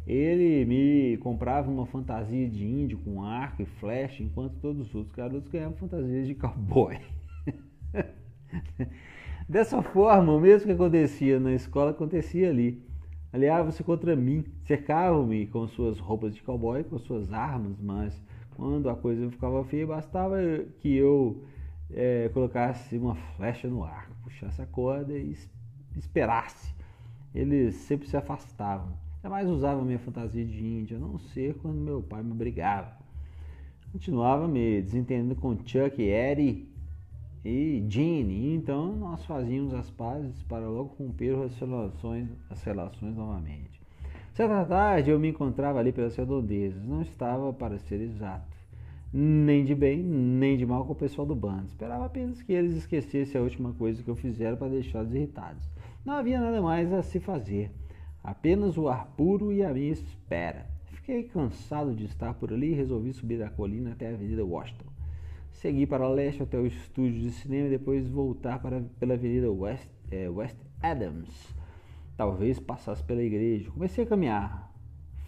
ele 0.07 0.65
me 0.65 1.19
comprava 1.19 1.71
uma 1.71 1.85
fantasia 1.85 2.49
de 2.49 2.65
índio 2.65 2.97
com 2.99 3.23
arco 3.23 3.61
e 3.61 3.67
flecha, 3.67 4.23
enquanto 4.23 4.55
todos 4.61 4.89
os 4.89 4.95
outros 4.95 5.15
garotos 5.15 5.51
ganhavam 5.51 5.77
fantasias 5.77 6.27
de 6.27 6.35
cowboy. 6.35 6.97
Dessa 9.47 9.83
forma, 9.83 10.33
o 10.33 10.41
mesmo 10.41 10.67
que 10.67 10.73
acontecia 10.73 11.39
na 11.39 11.53
escola 11.53 11.91
acontecia 11.91 12.49
ali. 12.49 12.83
Aliavam-se 13.33 13.83
contra 13.83 14.15
mim, 14.17 14.45
cercavam-me 14.65 15.47
com 15.47 15.67
suas 15.69 15.99
roupas 15.99 16.35
de 16.35 16.43
cowboy, 16.43 16.85
com 16.85 16.99
suas 16.99 17.33
armas, 17.33 17.79
mas 17.81 18.21
quando 18.55 18.89
a 18.89 18.97
coisa 18.97 19.31
ficava 19.31 19.65
feia, 19.65 19.87
bastava 19.87 20.37
que 20.81 20.95
eu 20.95 21.45
é, 21.91 22.31
colocasse 22.33 22.97
uma 22.97 23.15
flecha 23.15 23.69
no 23.69 23.85
arco, 23.85 24.15
puxasse 24.23 24.63
a 24.63 24.67
corda 24.67 25.13
e 25.13 25.37
esperasse. 25.97 26.75
Eles 27.35 27.75
sempre 27.75 28.09
se 28.09 28.17
afastavam. 28.17 28.93
Jamais 29.23 29.49
usava 29.49 29.83
minha 29.83 29.99
fantasia 29.99 30.45
de 30.45 30.65
índio, 30.65 30.97
a 30.97 31.01
não 31.01 31.19
ser 31.19 31.55
quando 31.55 31.77
meu 31.77 32.03
pai 32.03 32.23
me 32.23 32.33
obrigava. 32.33 32.97
Continuava 33.93 34.47
me 34.47 34.81
desentendendo 34.81 35.35
com 35.35 35.57
Chuck, 35.67 36.01
Eddie 36.01 36.76
e 37.49 37.87
Gene, 37.89 38.57
então 38.57 38.97
nós 38.97 39.25
fazíamos 39.25 39.73
as 39.73 39.89
pazes 39.89 40.43
para 40.43 40.69
logo 40.69 40.97
romper 40.99 41.37
as 41.45 41.57
relações, 41.57 42.29
as 42.51 42.61
relações 42.65 43.15
novamente. 43.15 43.81
Certa 44.33 44.65
tarde 44.65 45.11
eu 45.11 45.21
me 45.21 45.29
encontrava 45.29 45.79
ali 45.79 45.93
pelas 45.93 46.17
redondezas, 46.17 46.85
não 46.85 47.03
estava, 47.03 47.53
para 47.53 47.79
ser 47.79 48.01
exato, 48.01 48.57
nem 49.13 49.65
de 49.65 49.77
bem, 49.77 50.03
nem 50.03 50.57
de 50.57 50.67
mal 50.67 50.85
com 50.87 50.93
o 50.93 50.97
pessoal 50.97 51.25
do 51.25 51.37
bando. 51.37 51.69
Esperava 51.69 52.07
apenas 52.07 52.43
que 52.43 52.53
eles 52.53 52.75
esquecessem 52.75 53.41
a 53.41 53.45
última 53.45 53.73
coisa 53.75 54.03
que 54.03 54.11
eu 54.11 54.17
fizera 54.17 54.57
para 54.57 54.67
deixá-los 54.67 55.15
irritados. 55.15 55.71
Não 56.05 56.15
havia 56.15 56.41
nada 56.41 56.61
mais 56.61 56.93
a 56.93 57.01
se 57.05 57.21
fazer, 57.21 57.71
apenas 58.25 58.77
o 58.77 58.89
ar 58.89 59.07
puro 59.17 59.53
e 59.53 59.63
a 59.63 59.73
minha 59.73 59.93
espera. 59.93 60.67
Fiquei 60.87 61.23
cansado 61.23 61.95
de 61.95 62.07
estar 62.07 62.35
por 62.35 62.53
ali 62.53 62.73
e 62.73 62.75
resolvi 62.75 63.13
subir 63.13 63.41
a 63.41 63.51
colina 63.51 63.93
até 63.93 64.09
a 64.09 64.15
Avenida 64.15 64.45
Washington. 64.45 64.96
Segui 65.57 65.87
para 65.87 66.07
leste 66.07 66.43
até 66.43 66.59
o 66.59 66.67
estúdio 66.67 67.19
de 67.19 67.31
cinema 67.31 67.69
e 67.69 67.71
depois 67.71 68.07
voltar 68.07 68.61
para, 68.61 68.83
pela 69.01 69.15
Avenida 69.15 69.51
West, 69.51 69.89
é, 70.11 70.29
West 70.29 70.57
Adams. 70.83 71.31
Talvez 72.15 72.61
passasse 72.61 73.03
pela 73.03 73.23
igreja. 73.23 73.71
Comecei 73.71 74.05
a 74.05 74.07
caminhar. 74.07 74.71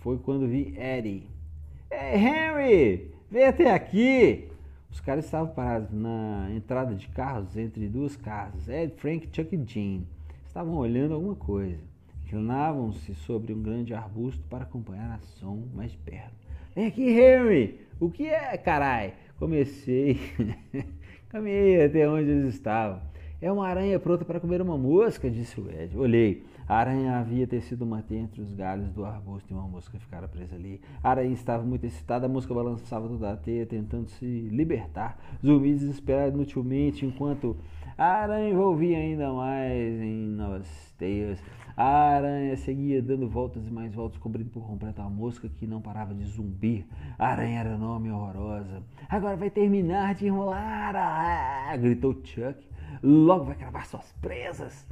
Foi 0.01 0.19
quando 0.19 0.47
vi 0.47 0.77
Eddie. 0.79 1.27
Hey, 1.91 2.21
Henry! 2.21 3.15
Vem 3.31 3.45
até 3.47 3.73
aqui! 3.73 4.49
Os 4.91 5.01
caras 5.01 5.25
estavam 5.25 5.55
parados 5.55 5.91
na 5.91 6.49
entrada 6.55 6.95
de 6.95 7.09
carros 7.09 7.57
entre 7.57 7.89
duas 7.89 8.15
casas. 8.15 8.69
Ed, 8.69 8.93
Frank, 8.99 9.31
Chuck 9.33 9.55
e 9.55 9.65
Jean. 9.65 10.03
Estavam 10.47 10.75
olhando 10.75 11.15
alguma 11.15 11.37
coisa. 11.37 11.81
Inclinavam-se 12.27 13.15
sobre 13.15 13.55
um 13.55 13.63
grande 13.63 13.95
arbusto 13.95 14.45
para 14.51 14.65
acompanhar 14.65 15.11
a 15.11 15.19
som 15.21 15.63
mais 15.75 15.97
perto. 15.97 16.37
Vem 16.75 16.87
aqui, 16.87 17.19
Henry! 17.19 17.81
O 17.99 18.11
que 18.11 18.27
é, 18.27 18.57
carai? 18.59 19.15
Comecei. 19.38 20.18
Caminhei 21.30 21.85
até 21.85 22.09
onde 22.09 22.30
eles 22.30 22.54
estavam. 22.54 23.00
É 23.40 23.52
uma 23.52 23.68
aranha 23.68 24.00
pronta 24.00 24.25
para 24.25 24.40
comer 24.40 24.61
uma 24.61 24.76
mosca, 24.76 25.30
disse 25.30 25.61
o 25.61 25.71
Ed. 25.71 25.97
Olhei. 25.97 26.45
A 26.68 26.76
aranha 26.76 27.18
havia 27.18 27.47
tecido 27.47 27.83
uma 27.83 28.02
teia 28.02 28.21
entre 28.21 28.42
os 28.42 28.52
galhos 28.52 28.90
do 28.90 29.04
arbusto 29.04 29.50
e 29.50 29.54
uma 29.54 29.66
mosca 29.66 29.97
ficara 29.99 30.26
presa 30.26 30.57
ali. 30.57 30.80
A 31.02 31.11
aranha 31.11 31.33
estava 31.33 31.62
muito 31.62 31.87
excitada, 31.87 32.26
a 32.26 32.28
mosca 32.28 32.52
balançava 32.52 33.09
toda 33.09 33.33
a 33.33 33.37
teia, 33.37 33.64
tentando 33.64 34.09
se 34.11 34.26
libertar. 34.50 35.18
Zumbi 35.42 35.73
desesperado 35.73 36.35
inutilmente, 36.35 37.07
enquanto 37.07 37.57
a 37.97 38.23
aranha 38.23 38.50
envolvia 38.50 38.99
ainda 38.99 39.33
mais 39.33 40.00
em 40.00 40.26
novas 40.26 40.68
teias. 40.99 41.40
A 41.81 42.17
aranha 42.17 42.57
seguia 42.57 43.01
dando 43.01 43.29
voltas 43.29 43.65
e 43.69 43.71
mais 43.71 43.95
voltas, 43.95 44.19
cobrindo 44.19 44.51
por 44.51 44.67
completo 44.67 45.01
a 45.01 45.09
mosca 45.09 45.49
que 45.49 45.65
não 45.65 45.81
parava 45.81 46.13
de 46.13 46.25
zumbir. 46.25 46.85
A 47.17 47.29
aranha 47.29 47.61
era 47.61 47.75
enorme 47.75 48.09
e 48.09 48.11
horrorosa. 48.11 48.83
Agora 49.09 49.37
vai 49.37 49.49
terminar 49.49 50.17
de 50.17 50.27
enrolar! 50.27 50.97
Ah! 50.97 51.77
gritou 51.77 52.15
Chuck. 52.25 52.67
Logo 53.01 53.45
vai 53.45 53.55
cravar 53.55 53.87
suas 53.87 54.11
presas! 54.21 54.89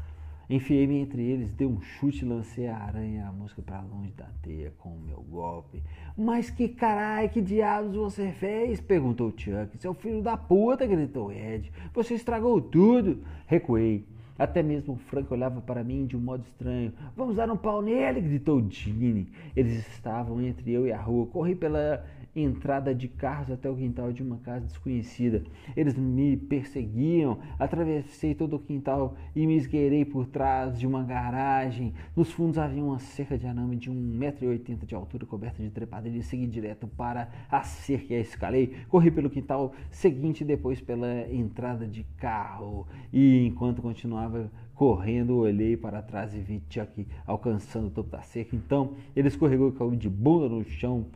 Enfiei-me 0.48 0.98
entre 1.00 1.24
eles, 1.24 1.50
dei 1.50 1.66
um 1.66 1.80
chute 1.80 2.24
e 2.24 2.28
lancei 2.28 2.68
a 2.68 2.78
aranha 2.78 3.18
e 3.18 3.20
a 3.20 3.32
mosca 3.32 3.60
para 3.60 3.80
longe 3.80 4.12
da 4.12 4.28
teia 4.40 4.72
com 4.78 4.90
o 4.90 5.00
meu 5.00 5.22
golpe. 5.22 5.82
Mas 6.16 6.50
que 6.50 6.68
caralho, 6.68 7.28
que 7.30 7.42
diabos 7.42 7.96
você 7.96 8.30
fez? 8.30 8.80
perguntou 8.80 9.34
Chuck. 9.36 9.76
Seu 9.76 9.92
filho 9.92 10.22
da 10.22 10.36
puta, 10.36 10.86
gritou 10.86 11.32
Ed. 11.32 11.72
Você 11.92 12.14
estragou 12.14 12.60
tudo. 12.60 13.24
Recuei. 13.48 14.06
Até 14.38 14.62
mesmo 14.62 14.94
o 14.94 14.96
Frank 14.96 15.32
olhava 15.32 15.60
para 15.60 15.82
mim 15.82 16.06
de 16.06 16.16
um 16.16 16.20
modo 16.20 16.44
estranho. 16.44 16.92
Vamos 17.16 17.36
dar 17.36 17.50
um 17.50 17.56
pau 17.56 17.80
nele, 17.80 18.20
gritou 18.20 18.64
Gene. 18.70 19.32
Eles 19.54 19.86
estavam 19.88 20.40
entre 20.42 20.72
eu 20.72 20.86
e 20.86 20.92
a 20.92 21.00
rua. 21.00 21.26
Corri 21.26 21.54
pela 21.54 22.04
entrada 22.36 22.94
de 22.94 23.08
carros 23.08 23.50
até 23.50 23.68
o 23.70 23.76
quintal 23.76 24.12
de 24.12 24.22
uma 24.22 24.36
casa 24.38 24.66
desconhecida. 24.66 25.42
Eles 25.74 25.96
me 25.96 26.36
perseguiam, 26.36 27.38
atravessei 27.58 28.34
todo 28.34 28.56
o 28.56 28.58
quintal 28.58 29.16
e 29.34 29.46
me 29.46 29.56
esgueirei 29.56 30.04
por 30.04 30.26
trás 30.26 30.78
de 30.78 30.86
uma 30.86 31.02
garagem. 31.02 31.94
Nos 32.14 32.30
fundos 32.30 32.58
havia 32.58 32.84
uma 32.84 32.98
cerca 32.98 33.38
de 33.38 33.46
arame 33.46 33.76
de 33.76 33.90
1,80m 33.90 34.84
de 34.84 34.94
altura 34.94 35.24
coberta 35.24 35.62
de 35.62 35.70
trepadeira 35.70 36.18
e 36.18 36.22
segui 36.22 36.46
direto 36.46 36.86
para 36.86 37.28
a 37.50 37.62
cerca 37.62 38.12
e 38.12 38.16
a 38.16 38.20
escalei. 38.20 38.76
Corri 38.88 39.10
pelo 39.10 39.30
quintal 39.30 39.72
seguinte 39.90 40.44
depois 40.44 40.80
pela 40.80 41.26
entrada 41.32 41.86
de 41.86 42.04
carro 42.18 42.86
e 43.12 43.46
enquanto 43.46 43.80
continuava 43.80 44.50
correndo, 44.74 45.38
olhei 45.38 45.74
para 45.74 46.02
trás 46.02 46.34
e 46.34 46.38
vi 46.38 46.62
Chuck 46.68 47.06
alcançando 47.26 47.86
o 47.86 47.90
topo 47.90 48.10
da 48.10 48.20
cerca. 48.20 48.54
Então 48.54 48.92
ele 49.14 49.28
escorregou 49.28 49.70
e 49.70 49.72
caiu 49.72 49.96
de 49.96 50.08
bunda 50.08 50.48
no 50.48 50.62
chão 50.64 51.06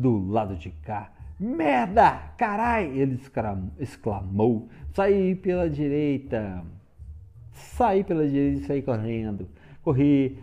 do 0.00 0.30
lado 0.30 0.56
de 0.56 0.70
cá. 0.70 1.12
Merda! 1.38 2.32
Carai! 2.38 2.86
Ele 2.86 3.20
exclamou. 3.78 4.68
Saí 4.92 5.34
pela 5.34 5.68
direita. 5.68 6.64
Saí 7.52 8.02
pela 8.02 8.26
direita 8.26 8.60
e 8.60 8.66
saí 8.66 8.82
correndo. 8.82 9.48
Corri 9.82 10.38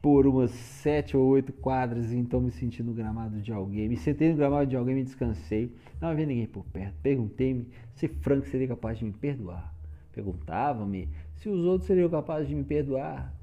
por 0.00 0.26
umas 0.26 0.50
sete 0.50 1.14
ou 1.14 1.26
oito 1.28 1.52
quadras, 1.52 2.10
então 2.10 2.40
me 2.40 2.50
senti 2.50 2.82
no 2.82 2.94
gramado 2.94 3.38
de 3.40 3.52
alguém. 3.52 3.86
Me 3.86 3.96
sentei 3.96 4.30
no 4.30 4.36
gramado 4.36 4.66
de 4.66 4.76
alguém 4.76 4.94
e 4.94 4.98
me 4.98 5.04
descansei. 5.04 5.74
Não 6.00 6.08
havia 6.08 6.24
ninguém 6.24 6.46
por 6.46 6.64
perto. 6.64 6.94
Perguntei-me 7.02 7.68
se 7.94 8.08
Frank 8.08 8.48
seria 8.48 8.68
capaz 8.68 8.98
de 8.98 9.04
me 9.04 9.12
perdoar. 9.12 9.74
Perguntava-me 10.12 11.08
se 11.36 11.48
os 11.50 11.64
outros 11.64 11.86
seriam 11.86 12.08
capazes 12.08 12.48
de 12.48 12.54
me 12.54 12.64
perdoar. 12.64 13.34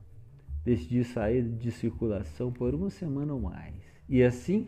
Decidi 0.66 1.04
sair 1.04 1.44
de 1.44 1.72
circulação 1.72 2.52
por 2.52 2.74
uma 2.74 2.90
semana 2.90 3.34
ou 3.34 3.40
mais. 3.40 3.76
E 4.10 4.24
assim 4.24 4.68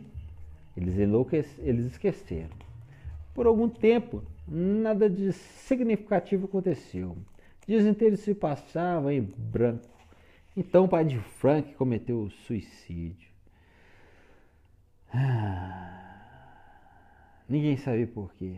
eles, 0.80 1.60
eles 1.60 1.86
esqueceram. 1.86 2.56
Por 3.34 3.46
algum 3.46 3.70
tempo, 3.70 4.24
nada 4.48 5.10
de 5.10 5.32
significativo 5.34 6.46
aconteceu. 6.46 7.18
Dias 7.68 7.86
inteiros 7.86 8.22
se 8.22 8.34
passavam 8.34 9.12
em 9.12 9.22
branco. 9.22 9.88
Então 10.56 10.86
o 10.86 10.90
pai 10.90 11.06
de 11.06 11.20
Frank 11.20 11.74
cometeu 11.76 12.30
suicídio. 12.46 13.30
Ah, 15.14 16.24
ninguém 17.48 17.78
sabe 17.78 18.06
porquê. 18.08 18.58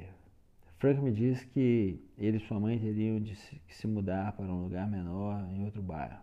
Frank 0.79 0.99
me 0.99 1.11
disse 1.11 1.45
que 1.45 1.99
ele 2.17 2.37
e 2.37 2.39
sua 2.39 2.59
mãe 2.59 2.79
teriam 2.79 3.19
de 3.19 3.35
se 3.35 3.87
mudar 3.87 4.31
para 4.31 4.45
um 4.45 4.63
lugar 4.63 4.89
menor 4.89 5.47
em 5.53 5.63
outro 5.63 5.81
bairro. 5.81 6.17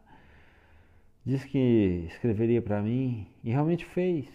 Disse 1.24 1.46
que 1.46 2.04
escreveria 2.08 2.62
para 2.62 2.82
mim 2.82 3.26
e 3.44 3.50
realmente 3.50 3.84
fez. 3.84 4.26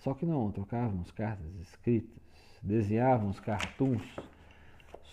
Só 0.00 0.14
que 0.14 0.24
não 0.24 0.50
trocávamos 0.50 1.10
cartas 1.10 1.54
escritas, 1.60 2.18
desenhávamos 2.62 3.38
cartoons 3.38 4.02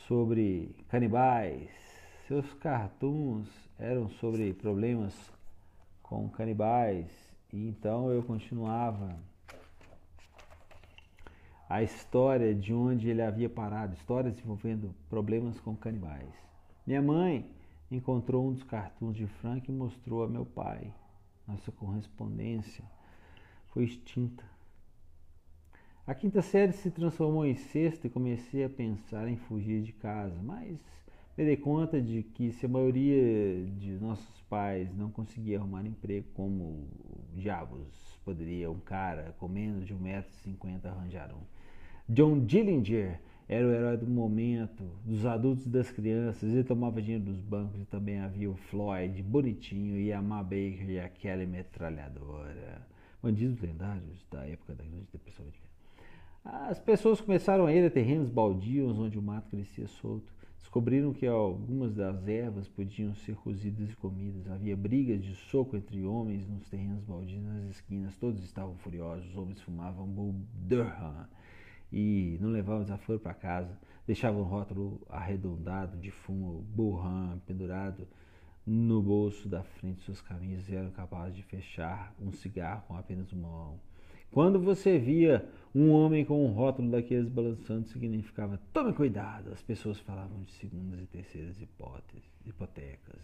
sobre 0.07 0.73
canibais. 0.87 1.69
Seus 2.25 2.53
cartoons 2.53 3.49
eram 3.77 4.09
sobre 4.09 4.53
problemas 4.53 5.13
com 6.01 6.29
canibais, 6.29 7.05
e 7.51 7.67
então 7.67 8.09
eu 8.11 8.23
continuava 8.23 9.17
a 11.69 11.83
história 11.83 12.55
de 12.55 12.73
onde 12.73 13.09
ele 13.09 13.21
havia 13.21 13.49
parado, 13.49 13.93
histórias 13.93 14.39
envolvendo 14.39 14.95
problemas 15.09 15.59
com 15.59 15.75
canibais. 15.75 16.33
Minha 16.85 17.01
mãe 17.01 17.45
encontrou 17.91 18.47
um 18.47 18.53
dos 18.53 18.63
cartoons 18.63 19.17
de 19.17 19.27
Frank 19.27 19.69
e 19.69 19.73
mostrou 19.73 20.23
a 20.23 20.29
meu 20.29 20.45
pai. 20.45 20.93
Nossa 21.45 21.73
correspondência 21.73 22.85
foi 23.73 23.83
extinta. 23.83 24.56
A 26.07 26.15
quinta 26.15 26.41
série 26.41 26.71
se 26.71 26.89
transformou 26.89 27.45
em 27.45 27.55
sexta 27.55 28.07
e 28.07 28.09
comecei 28.09 28.63
a 28.63 28.69
pensar 28.69 29.27
em 29.27 29.35
fugir 29.35 29.81
de 29.81 29.91
casa, 29.91 30.41
mas 30.41 30.79
me 31.37 31.43
dei 31.43 31.57
conta 31.57 32.01
de 32.01 32.23
que 32.23 32.53
se 32.53 32.65
a 32.65 32.69
maioria 32.69 33.65
de 33.77 33.91
nossos 33.99 34.41
pais 34.43 34.95
não 34.95 35.11
conseguia 35.11 35.59
arrumar 35.59 35.85
emprego, 35.85 36.25
como 36.33 36.87
diabos 37.35 37.89
poderia 38.23 38.71
um 38.71 38.79
cara 38.79 39.35
com 39.37 39.49
menos 39.49 39.85
de 39.85 39.93
1,50m 39.93 40.85
arranjar 40.85 41.29
um? 41.35 41.41
John 42.07 42.39
Dillinger 42.39 43.19
era 43.49 43.67
o 43.67 43.71
herói 43.73 43.97
do 43.97 44.07
momento, 44.07 44.85
dos 45.03 45.25
adultos 45.25 45.65
e 45.65 45.69
das 45.69 45.91
crianças, 45.91 46.53
ele 46.53 46.63
tomava 46.63 47.01
dinheiro 47.01 47.25
dos 47.25 47.41
bancos 47.41 47.81
e 47.81 47.85
também 47.85 48.21
havia 48.21 48.49
o 48.49 48.55
Floyd, 48.55 49.21
bonitinho, 49.23 49.99
e 49.99 50.13
a 50.13 50.21
Ma 50.21 50.41
Baker 50.41 50.89
e 50.89 51.01
a 51.01 51.09
Kelly 51.09 51.45
metralhadora. 51.45 52.87
Bandidos 53.21 53.59
lendários 53.59 54.25
da 54.31 54.47
época 54.47 54.73
da 54.73 54.85
Grande 54.85 55.07
Depressão 55.11 55.43
americana. 55.43 55.66
As 56.49 56.79
pessoas 56.79 57.19
começaram 57.19 57.65
a 57.65 57.73
ir 57.73 57.85
a 57.85 57.89
terrenos 57.89 58.29
baldios 58.29 58.97
onde 58.97 59.19
o 59.19 59.21
mato 59.21 59.49
crescia 59.49 59.85
solto. 59.85 60.33
Descobriram 60.57 61.11
que 61.11 61.27
algumas 61.27 61.93
das 61.93 62.25
ervas 62.25 62.69
podiam 62.69 63.13
ser 63.15 63.35
cozidas 63.35 63.91
e 63.91 63.95
comidas. 63.97 64.49
Havia 64.49 64.77
brigas 64.77 65.21
de 65.21 65.35
soco 65.35 65.75
entre 65.75 66.05
homens 66.05 66.47
nos 66.47 66.69
terrenos 66.69 67.03
baldios 67.03 67.43
nas 67.43 67.65
esquinas. 67.71 68.15
Todos 68.15 68.41
estavam 68.45 68.77
furiosos. 68.77 69.29
Os 69.29 69.35
homens 69.35 69.59
fumavam 69.59 70.07
Bull 70.07 70.35
Durham 70.53 71.27
e 71.91 72.37
não 72.39 72.49
levavam 72.49 72.83
desaforo 72.83 73.19
para 73.19 73.33
casa. 73.33 73.77
Deixavam 74.05 74.39
um 74.39 74.45
rótulo 74.45 75.01
arredondado 75.09 75.97
de 75.97 76.11
fumo 76.11 76.61
Burhan 76.73 77.39
pendurado 77.45 78.07
no 78.65 79.01
bolso 79.01 79.49
da 79.49 79.63
frente 79.63 79.97
de 79.97 80.03
suas 80.03 80.21
camisas 80.21 80.69
e 80.69 80.75
eram 80.75 80.91
capazes 80.91 81.35
de 81.35 81.43
fechar 81.43 82.15
um 82.17 82.31
cigarro 82.31 82.83
com 82.87 82.95
apenas 82.95 83.33
uma 83.33 83.49
mão. 83.49 83.86
Quando 84.31 84.59
você 84.59 84.97
via 84.99 85.47
um 85.73 85.91
homem 85.91 86.25
com 86.25 86.45
um 86.45 86.51
rótulo 86.51 86.91
daqueles 86.91 87.29
balançando, 87.29 87.87
significava 87.87 88.59
tome 88.73 88.93
cuidado. 88.93 89.51
As 89.51 89.61
pessoas 89.61 89.99
falavam 89.99 90.43
de 90.43 90.51
segundas 90.53 90.99
e 91.01 91.05
terceiras 91.05 91.61
hipóteses, 91.61 92.23
hipotecas. 92.45 93.21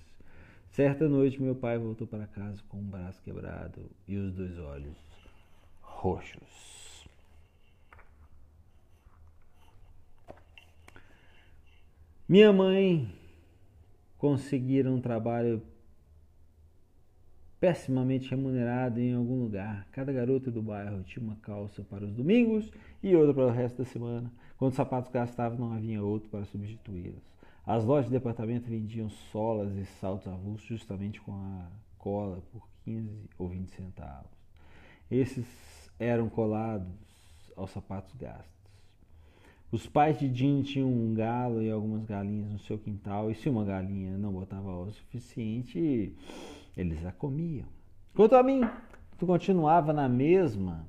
Certa 0.69 1.07
noite, 1.07 1.41
meu 1.41 1.55
pai 1.55 1.77
voltou 1.77 2.07
para 2.07 2.25
casa 2.25 2.61
com 2.67 2.77
um 2.77 2.89
braço 2.89 3.21
quebrado 3.21 3.89
e 4.07 4.17
os 4.17 4.33
dois 4.33 4.57
olhos 4.57 4.97
roxos. 5.81 7.07
Minha 12.27 12.51
mãe 12.51 13.13
conseguira 14.17 14.89
um 14.89 14.99
trabalho 14.99 15.61
pessimamente 17.63 18.29
remunerado 18.29 18.99
em 18.99 19.13
algum 19.13 19.41
lugar. 19.41 19.87
Cada 19.93 20.11
garota 20.11 20.51
do 20.51 20.61
bairro 20.61 21.01
tinha 21.03 21.23
uma 21.23 21.37
calça 21.37 21.81
para 21.81 22.03
os 22.03 22.11
domingos 22.11 22.69
e 23.01 23.15
outra 23.15 23.33
para 23.33 23.47
o 23.47 23.51
resto 23.51 23.77
da 23.77 23.85
semana. 23.85 24.29
Quando 24.57 24.71
os 24.71 24.75
sapatos 24.75 25.09
gastavam, 25.09 25.57
não 25.57 25.73
havia 25.73 26.03
outro 26.03 26.27
para 26.27 26.43
substituí-los. 26.43 27.23
As 27.65 27.85
lojas 27.85 28.07
de 28.07 28.17
departamento 28.17 28.69
vendiam 28.69 29.09
solas 29.09 29.73
e 29.77 29.85
saltos 29.85 30.27
avulsos 30.27 30.67
justamente 30.67 31.21
com 31.21 31.31
a 31.31 31.67
cola 31.97 32.43
por 32.51 32.67
15 32.83 33.29
ou 33.37 33.47
20 33.47 33.69
centavos. 33.69 34.37
Esses 35.09 35.47
eram 35.97 36.27
colados 36.27 36.91
aos 37.55 37.71
sapatos 37.71 38.13
gastos. 38.15 38.51
Os 39.71 39.87
pais 39.87 40.19
de 40.19 40.27
Jean 40.35 40.63
tinham 40.63 40.89
um 40.89 41.13
galo 41.13 41.63
e 41.63 41.71
algumas 41.71 42.03
galinhas 42.03 42.51
no 42.51 42.59
seu 42.59 42.77
quintal, 42.77 43.31
e 43.31 43.35
se 43.35 43.47
uma 43.47 43.63
galinha 43.63 44.17
não 44.17 44.33
botava 44.33 44.69
o 44.69 44.91
suficiente, 44.91 46.13
eles 46.75 47.05
a 47.05 47.11
comiam. 47.11 47.67
Quanto 48.15 48.35
a 48.35 48.43
mim, 48.43 48.61
tu 49.17 49.25
continuava 49.25 49.93
na 49.93 50.07
mesma, 50.07 50.87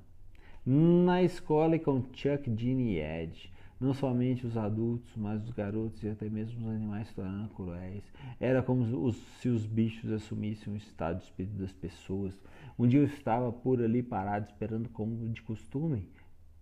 na 0.64 1.22
escola 1.22 1.76
e 1.76 1.78
com 1.78 2.02
Chuck, 2.12 2.52
Ginny 2.56 2.94
e 2.94 3.00
Ed. 3.00 3.52
Não 3.80 3.92
somente 3.92 4.46
os 4.46 4.56
adultos, 4.56 5.14
mas 5.16 5.42
os 5.42 5.50
garotos 5.50 6.02
e 6.02 6.08
até 6.08 6.28
mesmo 6.30 6.60
os 6.60 6.68
animais 6.68 7.08
se 7.08 7.14
tornaram 7.14 7.48
cruéis. 7.48 8.04
Era 8.40 8.62
como 8.62 8.82
os, 9.04 9.16
se 9.40 9.48
os 9.48 9.66
bichos 9.66 10.10
assumissem 10.10 10.72
o 10.72 10.76
estado 10.76 11.18
de 11.18 11.24
espírito 11.24 11.56
das 11.56 11.72
pessoas. 11.72 12.38
Um 12.78 12.86
dia 12.86 13.00
eu 13.00 13.04
estava 13.04 13.52
por 13.52 13.82
ali 13.82 14.02
parado, 14.02 14.46
esperando 14.46 14.88
como 14.88 15.28
de 15.28 15.42
costume, 15.42 16.08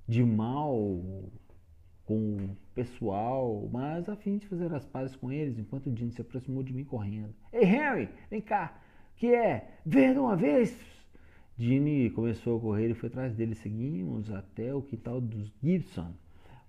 de 0.08 0.24
mal 0.24 0.74
com 2.04 2.36
o 2.36 2.56
pessoal, 2.74 3.68
mas 3.70 4.08
a 4.08 4.16
fim 4.16 4.38
de 4.38 4.46
fazer 4.48 4.72
as 4.74 4.84
pazes 4.84 5.14
com 5.14 5.30
eles, 5.30 5.58
enquanto 5.58 5.88
o 5.88 5.96
Jim 5.96 6.10
se 6.10 6.20
aproximou 6.20 6.62
de 6.62 6.72
mim 6.72 6.84
correndo. 6.84 7.34
Ei, 7.52 7.64
Harry, 7.64 8.08
vem 8.28 8.40
cá! 8.40 8.81
Que 9.22 9.32
é 9.32 9.68
ver 9.86 10.18
uma 10.18 10.34
vez. 10.34 10.76
Dini 11.56 12.10
começou 12.10 12.58
a 12.58 12.60
correr 12.60 12.90
e 12.90 12.94
foi 12.94 13.08
atrás 13.08 13.32
dele. 13.32 13.54
Seguimos 13.54 14.32
até 14.32 14.74
o 14.74 14.82
quintal 14.82 15.20
dos 15.20 15.48
Gibson. 15.62 16.12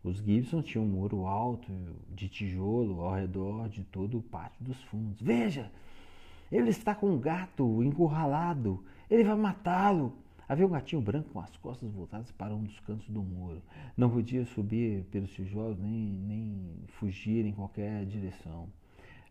Os 0.04 0.18
Gibson 0.18 0.62
tinham 0.62 0.86
um 0.86 0.88
muro 0.88 1.26
alto 1.26 1.72
de 2.10 2.30
tijolo 2.30 3.02
ao 3.02 3.16
redor 3.16 3.68
de 3.70 3.84
todo 3.86 4.20
o 4.20 4.22
pátio 4.22 4.63
dos 4.63 4.80
fundos. 4.84 5.20
Veja, 5.20 5.72
ele 6.52 6.70
está 6.70 6.94
com 6.94 7.10
um 7.10 7.20
gato 7.20 7.82
encurralado. 7.82 8.84
Ele 9.10 9.24
vai 9.24 9.36
matá-lo. 9.36 10.13
Havia 10.48 10.68
um 10.68 10.70
gatinho 10.70 11.02
branco 11.02 11.32
com 11.34 11.39
as 11.39 11.58
costas 11.58 11.92
voltadas 11.92 12.32
para 12.34 12.54
um 12.54 12.62
dos 12.62 12.80
cantos 12.82 13.10
do 13.10 13.24
muro. 13.24 13.63
Não 13.98 14.12
podia 14.12 14.46
subir 14.46 15.06
pelos 15.06 15.34
tijolos 15.34 15.80
nem, 15.80 15.89
nem 15.89 16.76
fugir 17.00 17.48
em 17.48 17.52
qualquer 17.52 18.06
direção. 18.06 18.70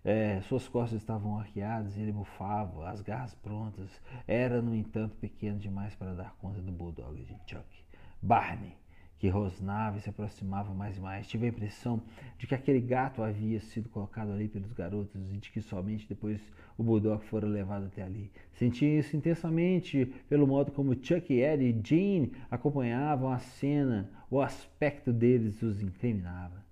É, 0.04 0.40
suas 0.42 0.66
costas 0.66 1.00
estavam 1.00 1.38
arqueadas 1.38 1.96
e 1.96 2.00
ele 2.00 2.12
bufava, 2.12 2.90
as 2.90 3.00
garras 3.00 3.34
prontas. 3.36 3.88
Era, 4.26 4.60
no 4.60 4.74
entanto, 4.74 5.16
pequeno 5.16 5.58
demais 5.58 5.94
para 5.94 6.14
dar 6.14 6.34
conta 6.40 6.60
do 6.60 6.72
bulldog 6.72 7.22
de 7.22 7.36
Chuck. 7.46 7.84
Barney, 8.20 8.74
que 9.18 9.28
rosnava 9.28 9.98
e 9.98 10.00
se 10.00 10.10
aproximava 10.10 10.74
mais 10.74 10.96
e 10.96 11.00
mais. 11.00 11.28
Tive 11.28 11.46
a 11.46 11.50
impressão 11.50 12.02
de 12.36 12.48
que 12.48 12.54
aquele 12.56 12.80
gato 12.80 13.22
havia 13.22 13.60
sido 13.60 13.88
colocado 13.88 14.32
ali 14.32 14.48
pelos 14.48 14.72
garotos 14.72 15.32
e 15.32 15.36
de 15.36 15.52
que 15.52 15.60
somente 15.60 16.08
depois 16.08 16.40
o 16.76 16.82
bulldog 16.82 17.24
fora 17.26 17.46
levado 17.46 17.86
até 17.86 18.02
ali. 18.02 18.32
Senti 18.54 18.84
isso 18.84 19.16
intensamente 19.16 20.06
pelo 20.28 20.48
modo 20.48 20.72
como 20.72 20.94
Chuck, 21.00 21.32
Ed 21.32 21.64
e 21.64 21.80
Jean 21.84 22.30
acompanhavam 22.50 23.30
a 23.30 23.38
cena. 23.38 24.10
O 24.28 24.40
aspecto 24.40 25.12
deles 25.12 25.62
os 25.62 25.80
incriminava. 25.80 26.64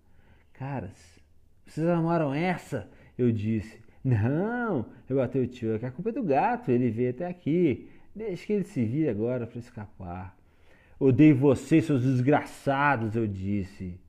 Caras, 0.53 1.21
vocês 1.65 1.87
amaram 1.87 2.35
essa? 2.35 2.91
Eu 3.21 3.31
disse: 3.31 3.79
Não, 4.03 4.87
rebateu 5.07 5.43
o 5.43 5.47
tio, 5.47 5.79
que 5.79 5.85
a 5.85 5.91
culpa 5.91 6.09
é 6.09 6.13
do 6.13 6.23
gato, 6.23 6.71
ele 6.71 6.89
veio 6.89 7.11
até 7.11 7.27
aqui. 7.27 7.87
Deixe 8.17 8.47
que 8.47 8.53
ele 8.55 8.65
se 8.65 8.83
vire 8.83 9.11
agora 9.11 9.47
para 9.47 9.59
escapar. 9.59 10.35
Odeio 10.99 11.37
vocês, 11.37 11.85
seus 11.85 12.03
desgraçados, 12.03 13.15
eu 13.15 13.27
disse. 13.27 14.01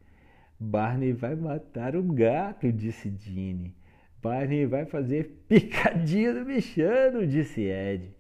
Barney 0.57 1.11
vai 1.11 1.35
matar 1.35 1.93
o 1.97 2.03
gato, 2.03 2.71
disse 2.71 3.13
Ginny. 3.19 3.75
Barney 4.23 4.65
vai 4.65 4.85
fazer 4.85 5.43
picadinha 5.49 6.33
do 6.33 6.45
bichano, 6.45 7.27
disse 7.27 7.63
Ed. 7.63 8.15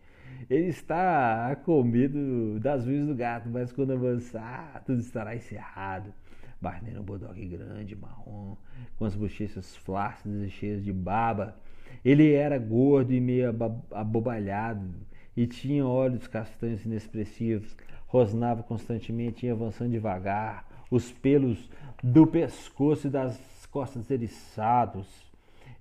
Ele 0.49 0.67
está 0.67 1.55
com 1.63 1.81
medo 1.83 2.59
das 2.59 2.85
unhas 2.85 3.07
do 3.07 3.15
gato, 3.15 3.47
mas 3.47 3.71
quando 3.71 3.93
avançar, 3.93 4.83
tudo 4.85 4.99
estará 4.99 5.37
encerrado. 5.37 6.13
Barney 6.61 6.91
era 6.91 7.01
um 7.01 7.03
bulldog 7.03 7.43
grande, 7.47 7.95
marrom, 7.95 8.55
com 8.95 9.05
as 9.05 9.15
bochechas 9.15 9.75
flácidas 9.75 10.43
e 10.43 10.49
cheias 10.51 10.83
de 10.83 10.93
baba. 10.93 11.57
Ele 12.05 12.31
era 12.33 12.59
gordo 12.59 13.11
e 13.11 13.19
meio 13.19 13.53
abobalhado 13.91 14.93
e 15.35 15.47
tinha 15.47 15.85
olhos 15.85 16.27
castanhos 16.27 16.85
inexpressivos. 16.85 17.75
Rosnava 18.05 18.61
constantemente 18.61 19.45
e 19.45 19.49
avançando 19.49 19.91
devagar, 19.91 20.67
os 20.91 21.11
pelos 21.11 21.69
do 22.03 22.27
pescoço 22.27 23.07
e 23.07 23.09
das 23.09 23.65
costas 23.71 24.11
eriçados. 24.11 25.20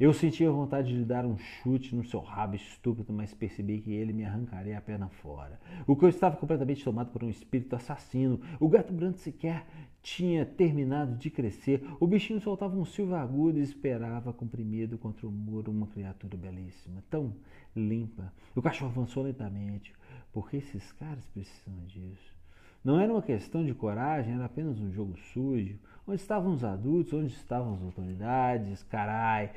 Eu 0.00 0.14
sentia 0.14 0.50
vontade 0.50 0.96
de 0.96 1.04
dar 1.04 1.26
um 1.26 1.36
chute 1.36 1.94
no 1.94 2.02
seu 2.02 2.20
rabo 2.20 2.56
estúpido, 2.56 3.12
mas 3.12 3.34
percebi 3.34 3.82
que 3.82 3.92
ele 3.92 4.14
me 4.14 4.24
arrancaria 4.24 4.78
a 4.78 4.80
perna 4.80 5.10
fora. 5.10 5.60
O 5.86 5.94
que 5.94 6.06
eu 6.06 6.08
estava 6.08 6.38
completamente 6.38 6.82
tomado 6.82 7.12
por 7.12 7.22
um 7.22 7.28
espírito 7.28 7.76
assassino. 7.76 8.40
O 8.58 8.66
gato 8.66 8.94
branco 8.94 9.18
sequer 9.18 9.66
tinha 10.02 10.46
terminado 10.46 11.16
de 11.16 11.28
crescer. 11.28 11.86
O 12.00 12.06
bichinho 12.06 12.40
soltava 12.40 12.78
um 12.78 12.84
silvo 12.86 13.14
agudo 13.14 13.58
e 13.58 13.62
esperava 13.62 14.32
comprimido 14.32 14.96
contra 14.96 15.28
o 15.28 15.30
muro 15.30 15.70
uma 15.70 15.86
criatura 15.86 16.34
belíssima, 16.34 17.04
tão 17.10 17.34
limpa. 17.76 18.32
O 18.56 18.62
cachorro 18.62 18.92
avançou 18.92 19.22
lentamente. 19.22 19.92
Por 20.32 20.48
que 20.48 20.56
esses 20.56 20.90
caras 20.92 21.26
precisam 21.26 21.84
disso? 21.84 22.34
Não 22.82 22.98
era 22.98 23.12
uma 23.12 23.20
questão 23.20 23.62
de 23.62 23.74
coragem, 23.74 24.32
era 24.32 24.46
apenas 24.46 24.80
um 24.80 24.90
jogo 24.90 25.14
sujo. 25.34 25.78
Onde 26.06 26.20
estavam 26.20 26.52
os 26.52 26.64
adultos? 26.64 27.12
Onde 27.12 27.32
estavam 27.32 27.74
as 27.74 27.82
autoridades? 27.82 28.82
Carai, 28.84 29.50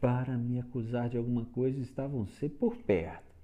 para 0.00 0.36
me 0.36 0.60
acusar 0.60 1.08
de 1.08 1.16
alguma 1.16 1.44
coisa 1.46 1.80
estavam 1.80 2.26
sempre 2.26 2.58
por 2.58 2.76
perto. 2.76 3.34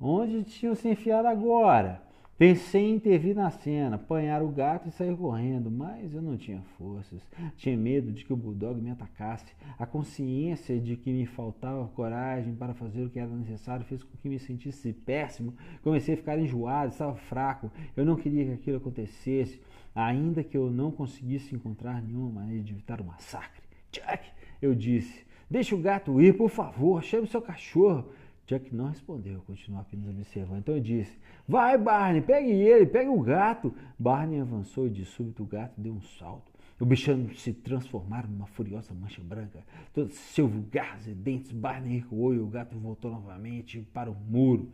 Onde 0.00 0.42
tinham 0.44 0.74
se 0.74 0.88
enfiado 0.88 1.28
agora? 1.28 2.02
Pensei 2.42 2.90
em 2.90 2.94
intervir 2.96 3.36
na 3.36 3.50
cena, 3.50 3.94
apanhar 3.94 4.42
o 4.42 4.48
gato 4.48 4.88
e 4.88 4.90
sair 4.90 5.16
correndo, 5.16 5.70
mas 5.70 6.12
eu 6.12 6.20
não 6.20 6.36
tinha 6.36 6.60
forças. 6.76 7.22
Tinha 7.56 7.76
medo 7.76 8.10
de 8.10 8.24
que 8.24 8.32
o 8.32 8.36
bulldog 8.36 8.80
me 8.80 8.90
atacasse. 8.90 9.54
A 9.78 9.86
consciência 9.86 10.80
de 10.80 10.96
que 10.96 11.12
me 11.12 11.24
faltava 11.24 11.86
coragem 11.94 12.52
para 12.52 12.74
fazer 12.74 13.04
o 13.04 13.10
que 13.10 13.20
era 13.20 13.30
necessário 13.30 13.84
fez 13.84 14.02
com 14.02 14.16
que 14.16 14.28
me 14.28 14.40
sentisse 14.40 14.92
péssimo. 14.92 15.54
Comecei 15.84 16.14
a 16.14 16.16
ficar 16.16 16.36
enjoado, 16.36 16.90
estava 16.90 17.14
fraco. 17.14 17.70
Eu 17.96 18.04
não 18.04 18.16
queria 18.16 18.44
que 18.44 18.52
aquilo 18.54 18.78
acontecesse, 18.78 19.62
ainda 19.94 20.42
que 20.42 20.56
eu 20.56 20.70
não 20.70 20.90
conseguisse 20.90 21.54
encontrar 21.54 22.02
nenhuma 22.02 22.40
maneira 22.40 22.62
de 22.62 22.72
evitar 22.72 23.00
o 23.00 23.04
massacre. 23.04 23.62
Jack, 23.90 24.30
eu 24.60 24.74
disse, 24.74 25.26
deixe 25.50 25.74
o 25.74 25.78
gato 25.78 26.20
ir, 26.20 26.36
por 26.36 26.48
favor, 26.48 27.02
chame 27.02 27.26
seu 27.26 27.42
cachorro. 27.42 28.08
Jack 28.46 28.74
não 28.74 28.88
respondeu, 28.88 29.40
continuou 29.46 29.80
apenas 29.80 30.08
observando. 30.08 30.58
Então 30.58 30.74
eu 30.74 30.80
disse: 30.80 31.16
Vai, 31.46 31.78
Barney, 31.78 32.20
pegue 32.20 32.50
ele, 32.50 32.86
pegue 32.86 33.08
o 33.08 33.20
gato. 33.20 33.72
Barney 33.98 34.40
avançou 34.40 34.86
e 34.86 34.90
de 34.90 35.04
súbito 35.04 35.42
o 35.42 35.46
gato 35.46 35.80
deu 35.80 35.92
um 35.92 36.02
salto. 36.02 36.50
O 36.80 36.84
bichano 36.84 37.32
se 37.36 37.52
transformaram 37.52 38.28
numa 38.28 38.46
furiosa 38.46 38.92
mancha 38.92 39.22
branca. 39.22 39.64
Todos 39.94 40.14
seus 40.14 40.50
garras 40.68 41.06
e 41.06 41.14
dentes, 41.14 41.52
Barney 41.52 41.98
recuou 41.98 42.34
e 42.34 42.40
o 42.40 42.46
gato 42.48 42.76
voltou 42.76 43.10
novamente 43.12 43.86
para 43.94 44.10
o 44.10 44.14
muro. 44.14 44.68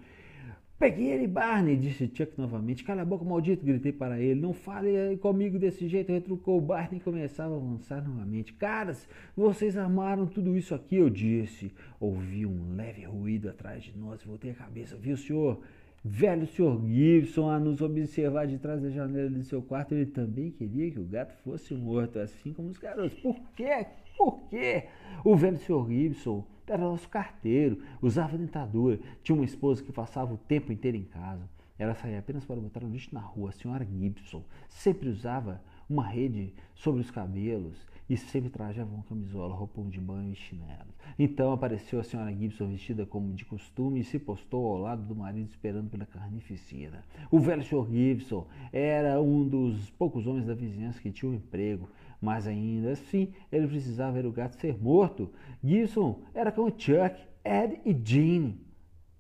Peguei 0.79 1.11
ele, 1.11 1.27
Barney, 1.27 1.77
disse 1.77 2.09
Chuck 2.15 2.39
novamente. 2.39 2.85
Cala 2.85 3.03
a 3.03 3.05
boca, 3.05 3.25
maldito, 3.25 3.67
gritei 3.67 3.93
para 3.93 4.21
ele. 4.21 4.41
Não 4.41 4.53
fale 4.53 5.17
comigo 5.17 5.59
desse 5.59 5.89
jeito, 5.89 6.13
retrucou 6.13 6.61
Barney 6.61 6.99
e 6.99 7.03
começava 7.03 7.53
a 7.55 7.57
avançar 7.57 8.01
novamente. 8.07 8.53
Caras, 8.53 9.09
vocês 9.37 9.77
armaram 9.77 10.25
tudo 10.25 10.57
isso 10.57 10.77
aqui, 10.77 10.95
eu 10.95 11.11
disse. 11.11 11.73
Ouvi 11.99 12.47
um 12.47 12.77
leve 12.77 13.03
ruído 13.03 13.49
atrás 13.49 13.83
de 13.83 13.99
nós, 13.99 14.23
voltei 14.23 14.53
a 14.53 14.55
cabeça. 14.55 14.97
Viu, 14.97 15.17
senhor? 15.17 15.61
Velho 16.05 16.47
senhor 16.47 16.81
Gibson 16.87 17.51
a 17.51 17.59
nos 17.59 17.81
observar 17.81 18.47
de 18.47 18.57
trás 18.57 18.81
da 18.81 18.89
janela 18.89 19.29
de 19.29 19.43
seu 19.43 19.61
quarto. 19.61 19.97
Ele 19.97 20.07
também 20.07 20.53
queria 20.53 20.93
que 20.93 21.01
o 21.01 21.05
gato 21.05 21.35
fosse 21.43 21.75
morto, 21.75 22.21
assim 22.21 22.53
como 22.53 22.69
os 22.69 22.79
garotos. 22.79 23.19
Por 23.19 23.37
quê? 23.57 23.85
Por 24.17 24.49
quê? 24.49 24.85
O 25.25 25.35
velho 25.35 25.59
senhor 25.59 25.91
Gibson 25.91 26.47
era 26.73 26.83
nosso 26.83 27.09
carteiro, 27.09 27.83
usava 28.01 28.37
dentadura, 28.37 28.99
tinha 29.23 29.37
uma 29.37 29.45
esposa 29.45 29.83
que 29.83 29.93
passava 29.93 30.35
o 30.35 30.39
tempo 30.39 30.73
inteiro 30.73 30.97
em 30.97 31.05
casa. 31.05 31.49
Ela 31.79 31.95
saía 31.95 32.19
apenas 32.19 32.45
para 32.45 32.61
botar 32.61 32.83
o 32.83 32.89
lixo 32.89 33.15
na 33.15 33.21
rua. 33.21 33.51
A 33.51 33.53
senhora 33.53 33.85
Gibson 33.85 34.45
sempre 34.69 35.09
usava 35.09 35.63
uma 35.89 36.07
rede 36.07 36.53
sobre 36.75 37.01
os 37.01 37.11
cabelos 37.11 37.87
e 38.11 38.17
sempre 38.17 38.51
trajava 38.51 38.93
uma 38.93 39.05
camisola, 39.05 39.55
roupão 39.55 39.89
de 39.89 40.01
banho 40.01 40.33
e 40.33 40.35
chinelos. 40.35 40.95
Então 41.19 41.53
apareceu 41.53 42.01
a 42.01 42.05
senhora 42.05 42.35
Gibson 42.35 42.69
vestida 42.69 43.07
como 43.07 43.35
de 43.35 43.45
costume 43.45 44.01
e 44.01 44.05
se 44.05 44.19
postou 44.19 44.67
ao 44.67 44.79
lado 44.79 45.03
do 45.03 45.15
marido 45.15 45.49
esperando 45.49 45.91
pela 45.91 46.07
carnificina. 46.07 47.05
O 47.31 47.39
velho 47.39 47.63
senhor 47.63 47.89
Gibson 47.89 48.47
era 48.73 49.21
um 49.21 49.47
dos 49.47 49.91
poucos 49.91 50.27
homens 50.27 50.47
da 50.47 50.55
vizinhança 50.55 51.01
que 51.01 51.13
tinha 51.13 51.31
um 51.31 51.35
emprego, 51.35 51.89
mas 52.21 52.47
ainda 52.47 52.93
assim 52.93 53.33
ele 53.51 53.67
precisava 53.69 54.13
ver 54.13 54.27
o 54.27 54.33
gato 54.33 54.57
ser 54.57 54.79
morto. 54.79 55.33
Gibson 55.63 56.23
era 56.35 56.53
como 56.53 56.71
Chuck, 56.71 57.17
Ed 57.45 57.81
e 57.85 57.95
Jean. 58.05 58.55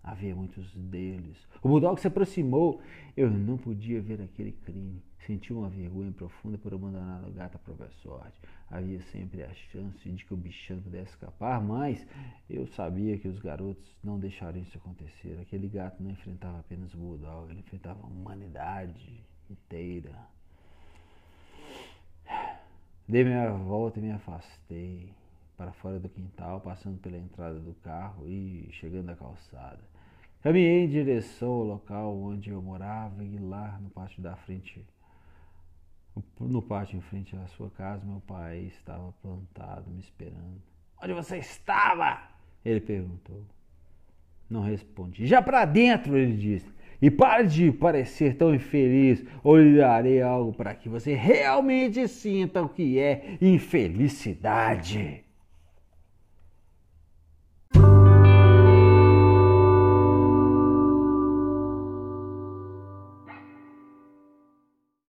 Havia 0.03 0.35
muitos 0.35 0.75
deles. 0.75 1.37
O 1.63 1.69
Bulldog 1.69 2.01
se 2.01 2.07
aproximou. 2.07 2.81
Eu 3.17 3.31
não 3.31 3.59
podia 3.59 4.01
ver 4.01 4.23
aquele 4.23 4.53
crime. 4.53 5.03
Senti 5.27 5.53
uma 5.53 5.69
vergonha 5.69 6.13
profunda 6.13 6.57
por 6.57 6.73
abandonar 6.73 7.23
o 7.29 7.33
gato 7.33 7.57
à 7.57 7.59
própria 7.59 7.91
sorte. 8.03 8.41
Havia 8.71 9.03
sempre 9.03 9.43
a 9.43 9.53
chance 9.53 10.09
de 10.09 10.25
que 10.25 10.33
o 10.33 10.37
bichano 10.37 10.81
pudesse 10.81 11.11
escapar, 11.11 11.61
mas 11.61 12.07
eu 12.49 12.67
sabia 12.69 13.19
que 13.19 13.29
os 13.29 13.39
garotos 13.39 13.95
não 14.03 14.19
deixariam 14.19 14.63
isso 14.63 14.79
acontecer. 14.79 15.39
Aquele 15.43 15.69
gato 15.69 16.03
não 16.03 16.11
enfrentava 16.11 16.61
apenas 16.61 16.95
o 16.95 16.99
Bulldog, 16.99 17.51
ele 17.51 17.61
enfrentava 17.61 18.01
a 18.03 18.07
humanidade 18.07 19.23
inteira. 19.51 20.17
Dei 23.09 23.25
minha 23.25 23.51
volta 23.51 23.99
e 23.99 24.03
me 24.03 24.11
afastei 24.11 25.11
para 25.57 25.73
fora 25.73 25.99
do 25.99 26.11
quintal, 26.11 26.61
passando 26.61 26.99
pela 27.01 27.17
entrada 27.17 27.59
do 27.59 27.73
carro 27.77 28.29
e 28.29 28.69
chegando 28.73 29.09
à 29.09 29.17
calçada. 29.17 29.81
Caminhei 30.43 30.85
em 30.85 30.89
direção 30.91 31.49
ao 31.49 31.65
local 31.65 32.15
onde 32.15 32.51
eu 32.51 32.61
morava 32.61 33.25
e 33.25 33.39
lá 33.39 33.79
no 33.81 33.89
pátio 33.89 34.23
da 34.23 34.37
frente, 34.37 34.87
no 36.39 36.61
pátio 36.61 36.99
em 36.99 37.01
frente 37.01 37.35
à 37.35 37.47
sua 37.47 37.71
casa, 37.71 38.05
meu 38.05 38.21
pai 38.21 38.59
estava 38.59 39.11
plantado 39.23 39.91
me 39.91 40.01
esperando. 40.01 40.61
Onde 41.03 41.15
você 41.15 41.39
estava? 41.39 42.29
Ele 42.63 42.81
perguntou. 42.81 43.43
Não 44.51 44.61
respondi. 44.61 45.27
Já 45.27 45.41
para 45.41 45.65
dentro, 45.65 46.15
ele 46.15 46.37
disse. 46.37 46.71
E 47.01 47.11
pare 47.11 47.47
de 47.47 47.71
parecer 47.71 48.35
tão 48.35 48.55
infeliz, 48.55 49.25
darei 49.77 50.21
algo 50.21 50.53
para 50.53 50.75
que 50.75 50.89
você 50.89 51.15
realmente 51.15 52.09
sinta 52.09 52.61
o 52.63 52.69
que 52.69 52.99
é 52.99 53.37
infelicidade. 53.41 55.28